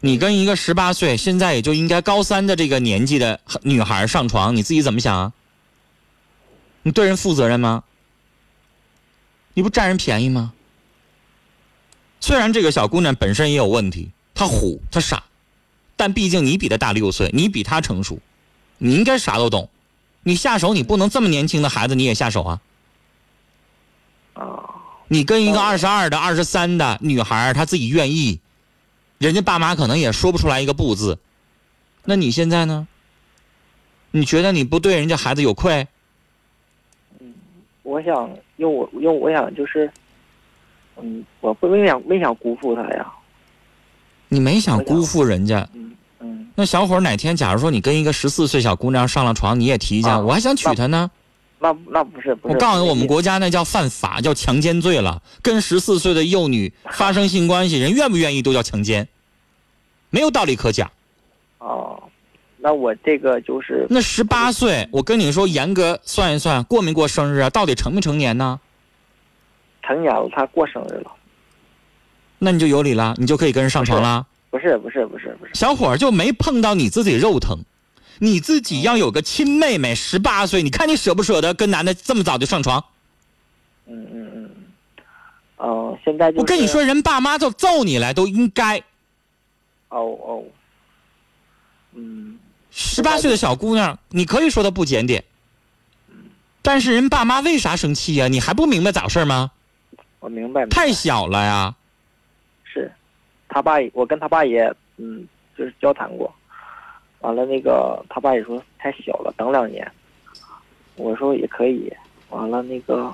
[0.00, 5.32] 你跟一个十八岁，现在也就应该高三的这个年纪的女孩上床，你自己怎么想啊？
[6.82, 7.84] 你对人负责任吗？
[9.52, 10.54] 你不占人便宜吗？
[12.20, 15.22] 虽然这个小姑娘本身也有问题，她虎，她傻，
[15.96, 18.18] 但毕竟你比她大六岁，你比她成熟，
[18.82, 19.68] 你应该啥都懂。
[20.22, 22.60] 你下手，你不能这么年轻的孩子你也下手啊！
[24.34, 24.42] 啊，
[25.08, 28.40] 你跟一个二十二的、二十三的女孩，她自己愿意，
[29.18, 31.18] 人家爸妈可能也说不出来一个不字。
[32.04, 32.88] 那你现在呢？
[34.12, 35.86] 你觉得你不对人家孩子有愧？
[37.20, 37.32] 嗯
[37.82, 39.90] 我想因为我因为我想就是，
[41.00, 43.12] 嗯，我不没想没想辜负他呀，
[44.28, 45.68] 你没想辜负人家。
[46.60, 51.10] 那小伙儿哪天假如说你跟一个十四岁小姑娘上了床，你也提一下，啊我还想娶她呢。
[51.58, 55.22] 那那不是不是，我告诉你，我们国家那叫犯法，叫强奸罪了。
[55.40, 59.08] 跟十四岁的幼女发生性关系，人愿不愿意都叫强奸，
[60.10, 60.90] 没有道理可讲。
[61.60, 62.02] 哦，
[62.58, 67.48] 那我这个就是那十八岁，我跟你说，严格算一算，过没过生日啊？
[67.48, 68.60] 到底成没成年呢？
[69.82, 71.10] 成年了，他过生日了，
[72.38, 74.26] 那你就有理了，你就可以跟人上床啦。
[74.50, 77.58] 不是不是不是不是，小伙就没碰到你自己肉疼，
[78.18, 82.84] 你自己要有个亲妹妹，十八岁，你看你舍不舍得跟男的这么早就上床？
[83.86, 84.50] 嗯嗯嗯，
[85.56, 88.78] 哦，现在就是我跟你说，人爸妈就揍你来都应该。
[89.88, 90.44] 哦哦，
[91.94, 92.38] 嗯
[92.70, 95.24] 十八岁的小姑娘，你可以说她不检点，
[96.62, 99.50] 但是人爸妈为啥生气呀、你还不明白咋回事吗？
[100.20, 101.74] 我，明白太小了呀！
[103.50, 105.26] 他爸，我跟他爸也，嗯，
[105.58, 106.32] 就是交谈过，
[107.20, 109.86] 完了那个他爸也说太小了，等两年。
[110.96, 111.92] 我说也可以，
[112.28, 113.12] 完了那个，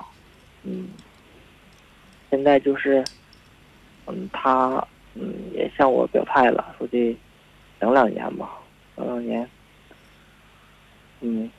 [0.63, 0.89] 嗯，
[2.29, 3.03] 现在就是，
[4.05, 7.17] 嗯，他嗯也向我表态了，说的
[7.79, 8.49] 等两年吧，
[8.95, 9.49] 等两年，
[11.21, 11.49] 嗯，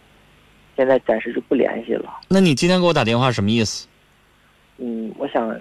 [0.76, 2.20] 现在暂时就不联系了。
[2.28, 3.88] 那你今天给我打电话什么意思？
[4.76, 5.58] 嗯，我想，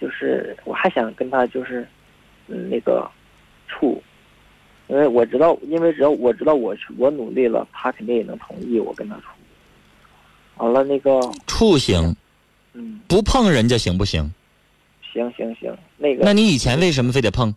[0.00, 1.86] 就是我还想跟他就是，
[2.48, 3.10] 嗯，那个
[3.66, 4.02] 处，
[4.88, 9.22] 因为我知道，因为只要我知道我我努力了，他肯定也能同意我跟他处。
[10.56, 12.14] 完了，那个，处行
[12.74, 14.32] 嗯，不碰人家行不行？
[15.12, 17.54] 行行行，那个，那你以前为什么非得碰？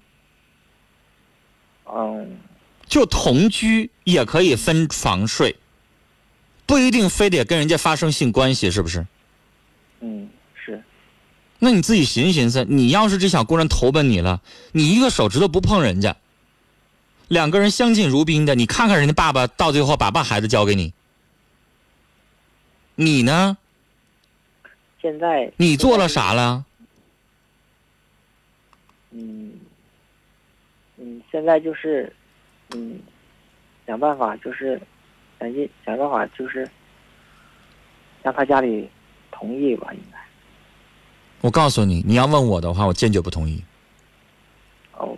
[1.86, 2.38] 嗯，
[2.86, 5.56] 就同居也可以分房睡，
[6.66, 9.06] 不一定非得跟人家发生性关系，是不是？
[10.02, 10.37] 嗯，是，
[11.60, 14.42] 那你自己寻思寻思，你要是这小姑娘投奔你了，
[14.74, 16.16] 你一个手指头不碰人家，
[17.28, 20.94] 两个人相敬如宾的，你看看人家爸爸到最后把把孩子交给你，
[22.96, 23.58] 你呢？
[25.02, 26.66] 现在，你做了啥了？
[29.12, 29.54] 嗯，
[30.98, 32.14] 嗯，现在就是，
[32.76, 33.00] 嗯，
[33.88, 34.80] 想办法就是，
[35.40, 36.70] 想尽想办法就是，
[38.22, 38.90] 让他家里
[39.32, 40.17] 同意吧，应该。
[41.42, 43.64] 我告诉你，你要问我的话，我坚决不同意。
[44.94, 45.16] 哦，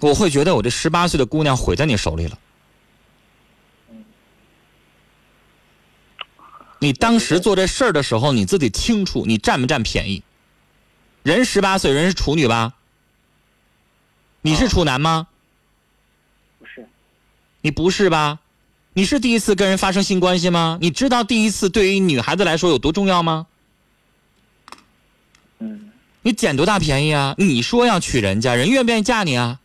[0.00, 2.38] 我会觉得我这十八岁的姑娘毁在你手里了。
[6.78, 10.22] 你当时做这事儿的时候，你自己清楚，你占没占便宜？
[11.22, 12.74] 人十八岁，人是处女吧？
[14.42, 15.26] 你是处男吗？
[16.58, 16.88] 不是，
[17.62, 18.40] 你不是吧？
[18.92, 20.78] 你是第一次跟人发生性关系吗？
[20.80, 23.46] 你知道第一次对于女孩子来说有多重要吗？
[26.26, 27.36] 嗯，你捡多大便宜啊？
[27.38, 29.60] 你说要娶人家，人愿不愿意嫁你啊？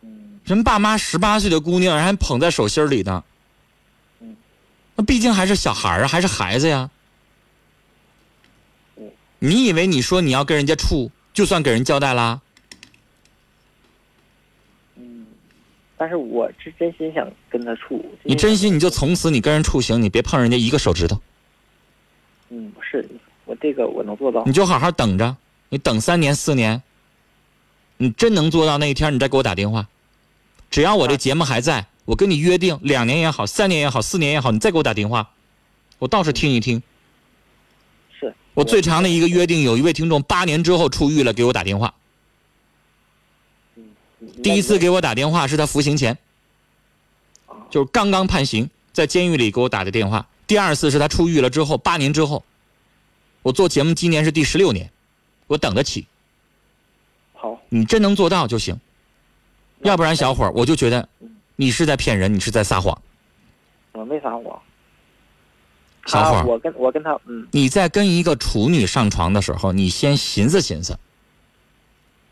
[0.00, 3.22] 嗯，人爸妈十八岁的姑娘，人还捧在手心里呢。
[4.20, 4.34] 嗯，
[4.96, 6.90] 那毕竟还是小孩儿啊，还是孩子呀。
[8.96, 9.10] 嗯
[9.42, 12.42] 你以为你说你要跟人家处，就算给人交代啦？
[14.96, 15.26] 嗯，
[15.96, 18.04] 但是我是真心想跟他处。
[18.22, 21.18] 你真心你就从此你跟人处行，你别碰人家一个手指头，
[22.50, 23.08] 嗯，是，
[23.50, 24.52] 我这个我能做到你。
[24.52, 25.36] 就好好等着，
[25.70, 26.80] 你等三年四年，
[27.96, 29.88] 你真能做到那一天，你再给我打电话。
[30.70, 35.28] 只要我这节目还在，我跟你约定，两年也好，三年也好，四年也好，你再给我打电话，
[35.98, 36.80] 我倒是听一听。
[38.20, 41.92] 是我最长的一个约定，有一位听众八年之后出狱了，给我打电话。
[44.44, 46.16] 第一次给我打电话是他服刑前，
[47.68, 50.24] 就是刚刚判刑，在监狱里给我打的电话。
[50.46, 52.44] 第二次是他出狱了之后，八年之后，
[53.42, 54.90] 我做节目今年是第十六年，
[55.46, 56.06] 我等得起。
[57.32, 58.78] 好，你真能做到就行，
[59.82, 61.08] 要不然小伙儿我就觉得
[61.56, 63.00] 你是在骗人，你是在撒谎。
[63.92, 64.44] 我没撒谎。
[66.06, 70.98] 小伙儿我跟我跟他，嗯，你在跟一个处女上床的时候，你先寻思寻思，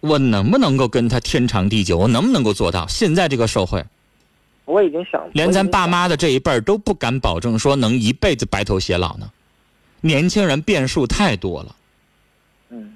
[0.00, 1.96] 我能不能够跟他天长地久？
[1.96, 2.86] 我能不能够做到？
[2.86, 3.84] 现在这个社会，
[4.64, 9.30] 我已经想，连咱爸妈的这一辈儿都不敢保证说能一辈子白头偕老呢。
[10.00, 11.76] 年轻人变数太多了，
[12.70, 12.94] 嗯，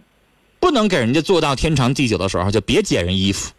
[0.60, 3.52] 不能给人家做到天长地久的时候，就别解人衣服。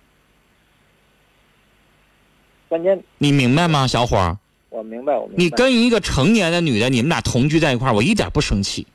[2.69, 4.37] 关键你明白吗，小伙儿？
[4.69, 5.43] 我明白，我明白。
[5.43, 8.87] 你跟一个成年的女的，你们俩同居在一块儿，我一点不生气。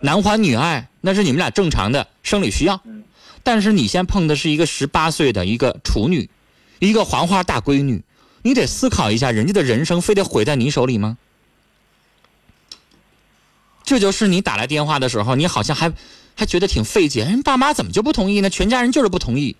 [0.00, 3.04] 男欢女爱那是你们俩正常的生理需要嗯，
[3.42, 6.28] 但是你先碰的是一个十八岁的一个处女，
[6.78, 8.02] 一个黄花大闺女，
[8.42, 11.18] 你得思考一下，人家的人生非得毁在你手里吗？
[13.90, 15.92] 这就是你打来电话的时候，你好像还
[16.36, 18.48] 还觉得挺费解，人爸妈怎么就不同意呢？
[18.48, 19.56] 全家人就是不同意，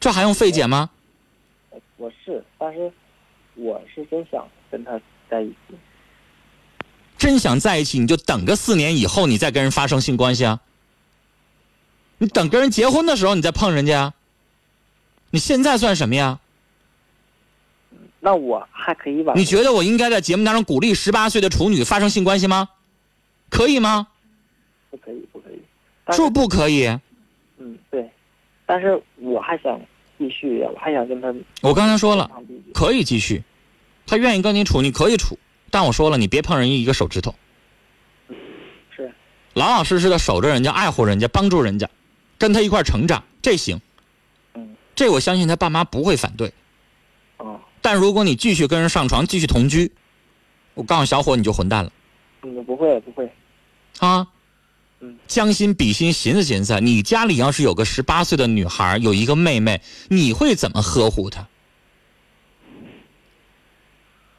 [0.00, 0.88] 这还用费解吗？
[1.98, 2.90] 我是，但是
[3.54, 5.76] 我是真想跟他在一起。
[7.18, 10.60] 真想在一起，你就等个四年以后，你再跟人发生性关系啊。
[12.16, 14.14] 你等跟人结婚的时候，你再碰人家啊。
[15.32, 16.40] 你现在算什么呀？
[18.20, 19.40] 那我还可以挽回。
[19.40, 22.68] 你觉得我应该在节目当中鼓励十八岁的处女发生性关系吗？
[23.48, 24.06] 可以吗？
[24.90, 25.26] 不可以？
[25.32, 25.60] 不可以。
[26.04, 26.86] 但是说不可以。
[27.58, 28.08] 嗯，对。
[28.66, 29.80] 但是我还想
[30.18, 32.30] 继续，我还想跟他我刚才说了，
[32.72, 33.42] 可以继续。
[34.06, 35.38] 他愿意跟你处，你可以处，
[35.70, 37.34] 但我说了，你别碰人家一个手指头，
[38.94, 39.12] 是，
[39.54, 41.88] 老老实实的守着人家，爱护人家，帮助人家，
[42.36, 43.80] 跟他一块成长，这行。
[44.54, 46.52] 嗯，这我相信他爸妈不会反对。
[47.36, 49.90] 哦，但如果你继续跟人上床，继续同居，
[50.74, 51.92] 我告诉小伙你就混蛋了
[52.42, 53.30] 嗯，不会不会，
[53.98, 54.26] 啊！
[55.00, 61.48] 嗯，将心比心，寻思寻思，你家里要是有个十八岁的女孩，有一个妹妹，你会怎么呵护她？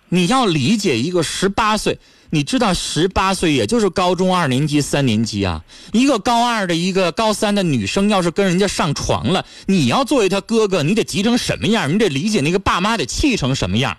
[0.09, 1.97] 你要理解一个十八岁，
[2.31, 5.63] 你知道十八岁也就是高中二年级、三年级啊。
[5.91, 11.93] 一个高二的、一个高三的女生，要是跟人家上床了，你要作为她哥哥，你得急成什么样？
[11.93, 13.97] 你得理解那个爸妈得气成什么样。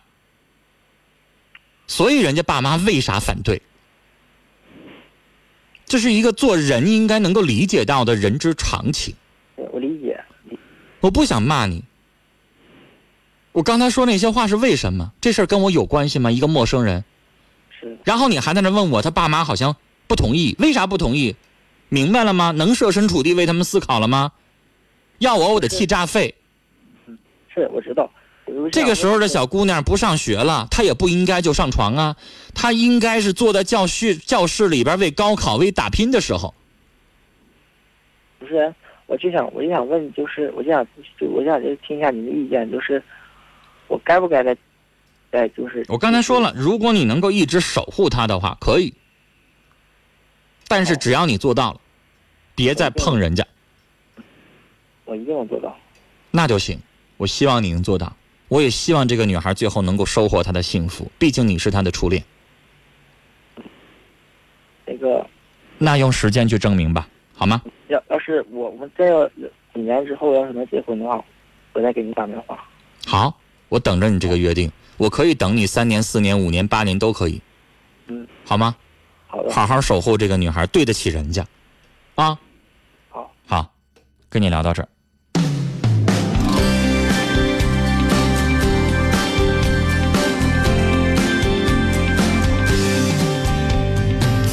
[1.87, 3.61] 所以人家爸妈为啥反对？
[5.85, 9.15] 这是一个做人应该能够理解到的人之常情。
[9.57, 10.19] 我理解。
[11.01, 11.85] 我不想骂你。
[13.53, 15.13] 我刚才说那些话是为什么？
[15.21, 16.31] 这事儿跟我有关系吗？
[16.31, 17.05] 一个陌生人，
[17.83, 19.77] 是然后你还在那问我，他爸妈好像
[20.07, 21.37] 不同意，为啥不同意？
[21.89, 22.53] 明白了吗？
[22.53, 24.33] 能设身处地为他们思考了吗？
[25.19, 26.35] 要我我得气炸肺。
[27.53, 28.11] 是，我知道。
[28.71, 32.17] 这个时候的小姑娘不上学了，她也不应该就上床啊，
[32.55, 36.55] 她应该是坐在教室教室里边为高考为打拼的时候。
[38.39, 38.75] 不是，
[39.07, 40.85] 我就想，我就想问，就是我就想，
[41.19, 43.03] 就我就想就听一下您的意见，就是
[43.87, 44.57] 我该不该在，
[45.33, 48.93] 在就是我刚才说了，如果你能够一直守护她的话，可以。
[50.69, 51.81] 但是只要你做到了，
[52.55, 53.45] 别再碰人家，
[55.07, 55.75] 我一定能做到。
[56.31, 56.79] 那就行。
[57.17, 58.17] 我希望你能做到，
[58.49, 61.11] 我也希望这个女孩最后能够收获她的幸福。
[61.19, 62.25] 毕竟你是她的初恋，
[64.85, 65.25] 那个
[65.79, 67.63] 那用时间去证明吧，好吗？
[67.89, 71.23] 要要是我我们再要几年之后要是能结婚的话，
[71.75, 72.59] 我再给你打电话。
[73.07, 74.73] 好，我等着你这个约定，
[75.03, 77.43] 我可以等你三年、四年、五年、八年都可以，
[78.07, 78.77] 嗯，好吗？
[79.27, 81.45] 好的，好好守护这个女孩，对得起人家，
[82.15, 82.39] 啊，
[83.09, 83.73] 好，好，
[84.29, 84.89] 跟你聊到这儿。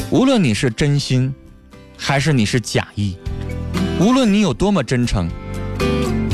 [0.10, 1.32] 无论你是真心，
[1.96, 3.16] 还是你是假意，
[4.00, 5.30] 无论你有多么真诚，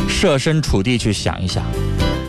[0.08, 1.66] 设身处地去想一想，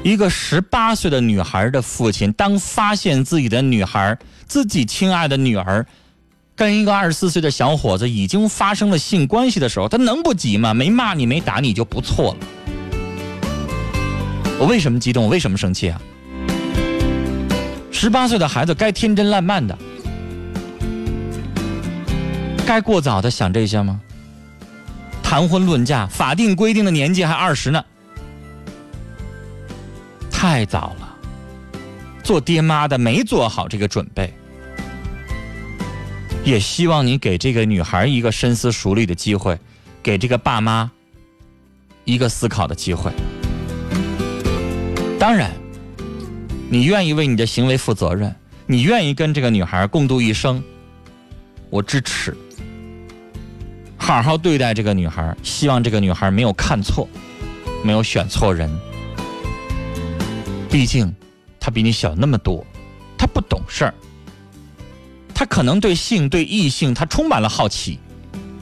[0.07, 5.85] 一个十八岁的女孩的父亲，当发现自己的女孩，自己亲爱的女儿，
[6.55, 10.73] 跟一个二十四岁的小伙子已经发生了性关系的时候，他能不急吗？
[10.73, 12.47] 没骂你，没打你就不错了。
[14.61, 15.25] 我为什么激动？
[15.25, 16.01] 我为什么生气啊？
[17.91, 19.77] 十八岁的孩子该天真烂漫的，
[22.65, 24.01] 该过早的想这些吗？
[25.21, 27.85] 谈婚论嫁，法定规定的年纪还二十呢，
[30.49, 31.16] 太早了。
[32.22, 34.32] 做爹妈的没做好这个准备，
[36.44, 39.59] 也希望你给这个女孩一个深思熟虑的机会，
[40.05, 40.88] 给这个爸妈
[42.05, 43.11] 一个思考的机会。
[45.18, 45.51] 当然，
[46.70, 48.32] 你愿意为你的行为负责任，
[48.66, 50.62] 你愿意跟这个女孩共度一生，
[51.70, 52.36] 我支持。
[53.97, 57.09] 好好对待这个女孩，希望这个女孩没有看错，
[57.82, 58.70] 没有选错人。
[60.71, 61.14] 毕竟，
[61.59, 62.64] 她比你小那么多，
[63.17, 63.95] 她不懂事儿，
[65.35, 67.99] 她可能对性、对异性，她充满了好奇。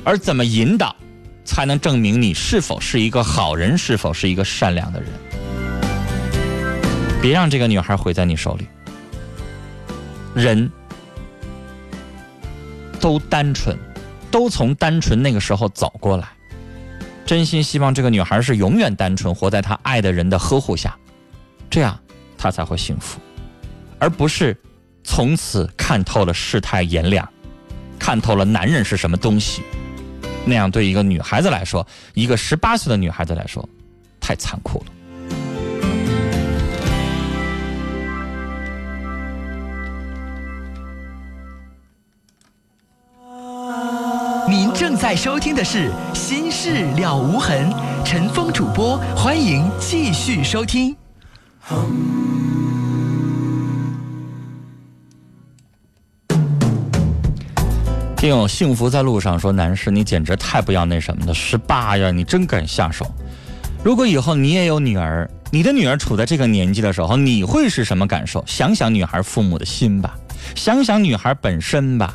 [0.05, 0.95] 而怎么引导，
[1.45, 5.11] 才能证明你是否是一个好人，是否是一个善良的人？
[7.23, 8.67] 别让这个女孩毁在你手里。
[10.35, 10.71] 人
[13.01, 13.77] 都单纯。
[14.31, 16.27] 都从单纯那个时候走过来，
[17.25, 20.99] 真心希望这个女孩是永远单纯，活在她爱的人的呵护下，
[21.75, 21.99] 这样
[22.39, 23.18] 她才会幸福，
[23.99, 24.57] 而不是
[25.03, 27.29] 从此看透了世态炎凉，
[27.99, 29.61] 看透了男人是什么东西，
[30.47, 33.68] 那样对一个女孩子来说，一个十八岁的女孩子来说，
[34.20, 34.87] 太残酷了。
[44.49, 47.68] 您正在收听的是《心事了无痕》，
[48.05, 50.97] 陈峰主播，欢迎继续收听。
[58.17, 63.11] 听友幸福在路上说：“男士，你简直太不要那什么了，十八呀，你真敢下手！
[63.83, 68.45] 如果以后你也有女儿，你的女儿处在这个年纪的时候，你会是什么感受？
[68.47, 70.15] 想想女孩父母的心吧，
[70.55, 72.15] 想想女孩本身吧。”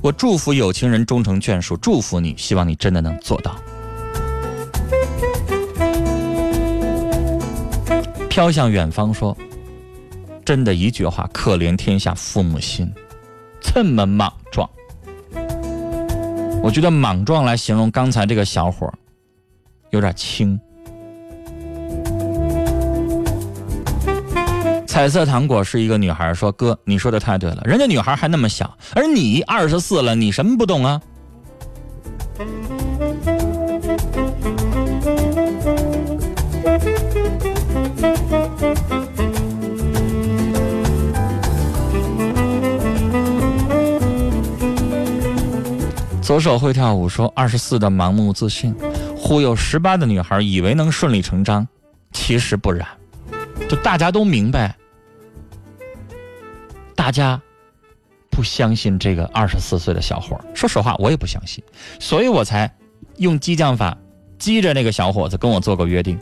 [0.00, 3.56] 我祝福有情人终成眷属，祝福你，希望你真的能做到。
[8.38, 9.36] 飘向远方说
[10.46, 12.88] ：“真的一句话，可怜天下父母心，
[13.60, 14.70] 这么莽撞。”
[16.62, 18.94] 我觉得“莽撞”来形容刚才这个小伙儿
[19.90, 20.56] 有点轻。
[24.86, 31.02] 彩色糖果是一个女孩说：“哥，你说的太对了，人家女孩还那么小，而你二十四了，你什么不懂啊？”
[46.28, 48.76] 左手会跳舞说：“二十四的盲目自信，
[49.16, 51.66] 忽悠十八的女孩，以为能顺理成章，
[52.12, 52.86] 其实不然，
[53.66, 54.76] 就大家都明白。”
[56.94, 57.40] 大家
[58.28, 61.64] 不相信这个二十四岁的小伙说实话，我也不相信，
[61.98, 62.70] 所以我才
[63.16, 63.96] 用激将法
[64.38, 66.18] 激着那个小伙子跟我做个约定。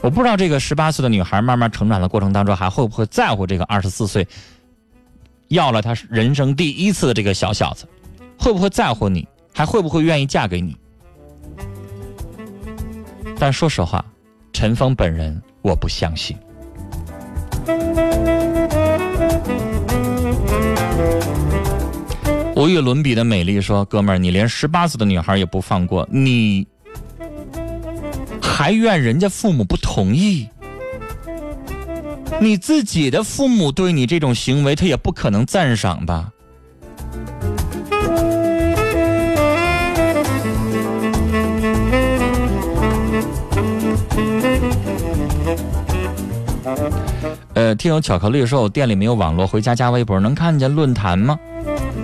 [0.00, 4.26] 我不知道这个十八岁的女孩慢慢成长的过程当中，还会不会在乎这个二十四岁
[5.48, 7.86] 要了她人生第一次的这个小小子，
[8.38, 10.76] 会不会在乎你，还会不会愿意嫁给你？
[13.38, 14.04] 但说实话，
[14.52, 16.36] 陈峰本人我不相信。
[22.54, 26.66] 无与伦比的美丽说：“哥们儿，你连十八岁的女孩也不放过，你
[28.40, 30.48] 还怨人家父母不同意？
[32.40, 36.32] 你自己的父母对你这种行为，他也不可能赞赏吧？”
[47.66, 51.36] 呃，听友巧克力说：“我店里没有网络，回家加微博能看见论坛吗？”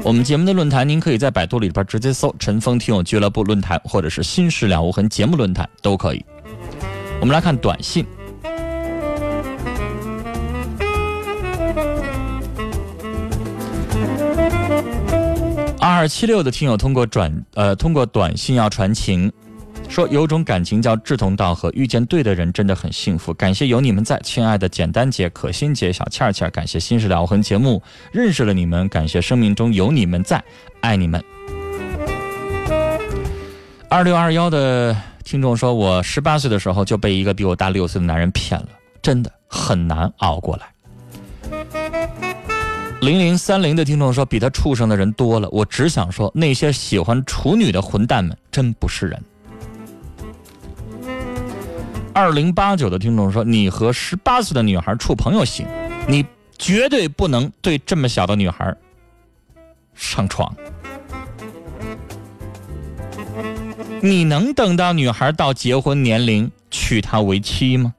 [0.03, 6.25] 我们节目的论坛，您可以在百度里边直接搜“陈峰听友俱乐部论坛”或者是“新事了无痕节目论坛”都可以。
[7.21, 8.05] 我们来看短信。
[15.79, 19.31] 二二七六的听友通过转呃通过短信要传情。
[19.93, 23.35] 说有种感情叫志同道合，遇见对的人真的很幸福。
[23.35, 30.43] 感谢有你们在，亲爱的简单姐、可心姐、小倩倩，感谢新时了痕节目认识了你们，感谢生命中有你们在，
[30.81, 31.23] 爱你们。
[33.91, 38.69] 二六二幺的听众说，我十八岁的时候就被一个比我大六岁的男人骗了，
[39.03, 40.73] 真的很难熬过来。
[43.03, 49.23] 零零三零的听众说，比他畜生的人多了，我只想说，那些喜欢处女的混蛋们真不是人。
[52.15, 55.67] 二零八九的听众说你和十八岁的女孩处朋友行
[56.07, 56.25] 你
[56.59, 58.77] 绝对不能对这么小的女孩
[59.95, 60.55] 上床。
[64.03, 67.95] 你能等到女孩到结婚年龄娶她为妻吗？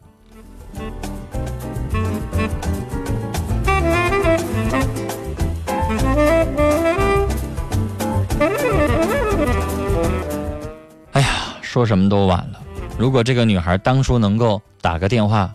[11.14, 11.28] 哎呀
[11.62, 12.63] 说什么都晚了。
[12.98, 15.54] 如果这个女孩当初能够打个电话，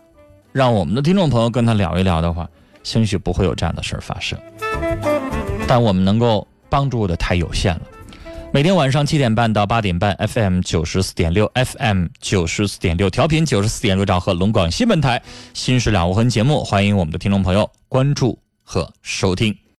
[0.52, 2.48] 让我们的听众朋友跟她聊一聊的话，
[2.82, 4.38] 兴许不会有这样的事儿发生。
[5.66, 7.82] 但我们能够帮助的太有限了。
[8.50, 15.18] 每天晚上七点半到八点半，FM 九十四点六，FM 九十四点六，调频九十四点六兆赫，龙广新闻台
[15.52, 19.67] 《新事了无痕》节目，欢迎我们的听众朋友关注和收听。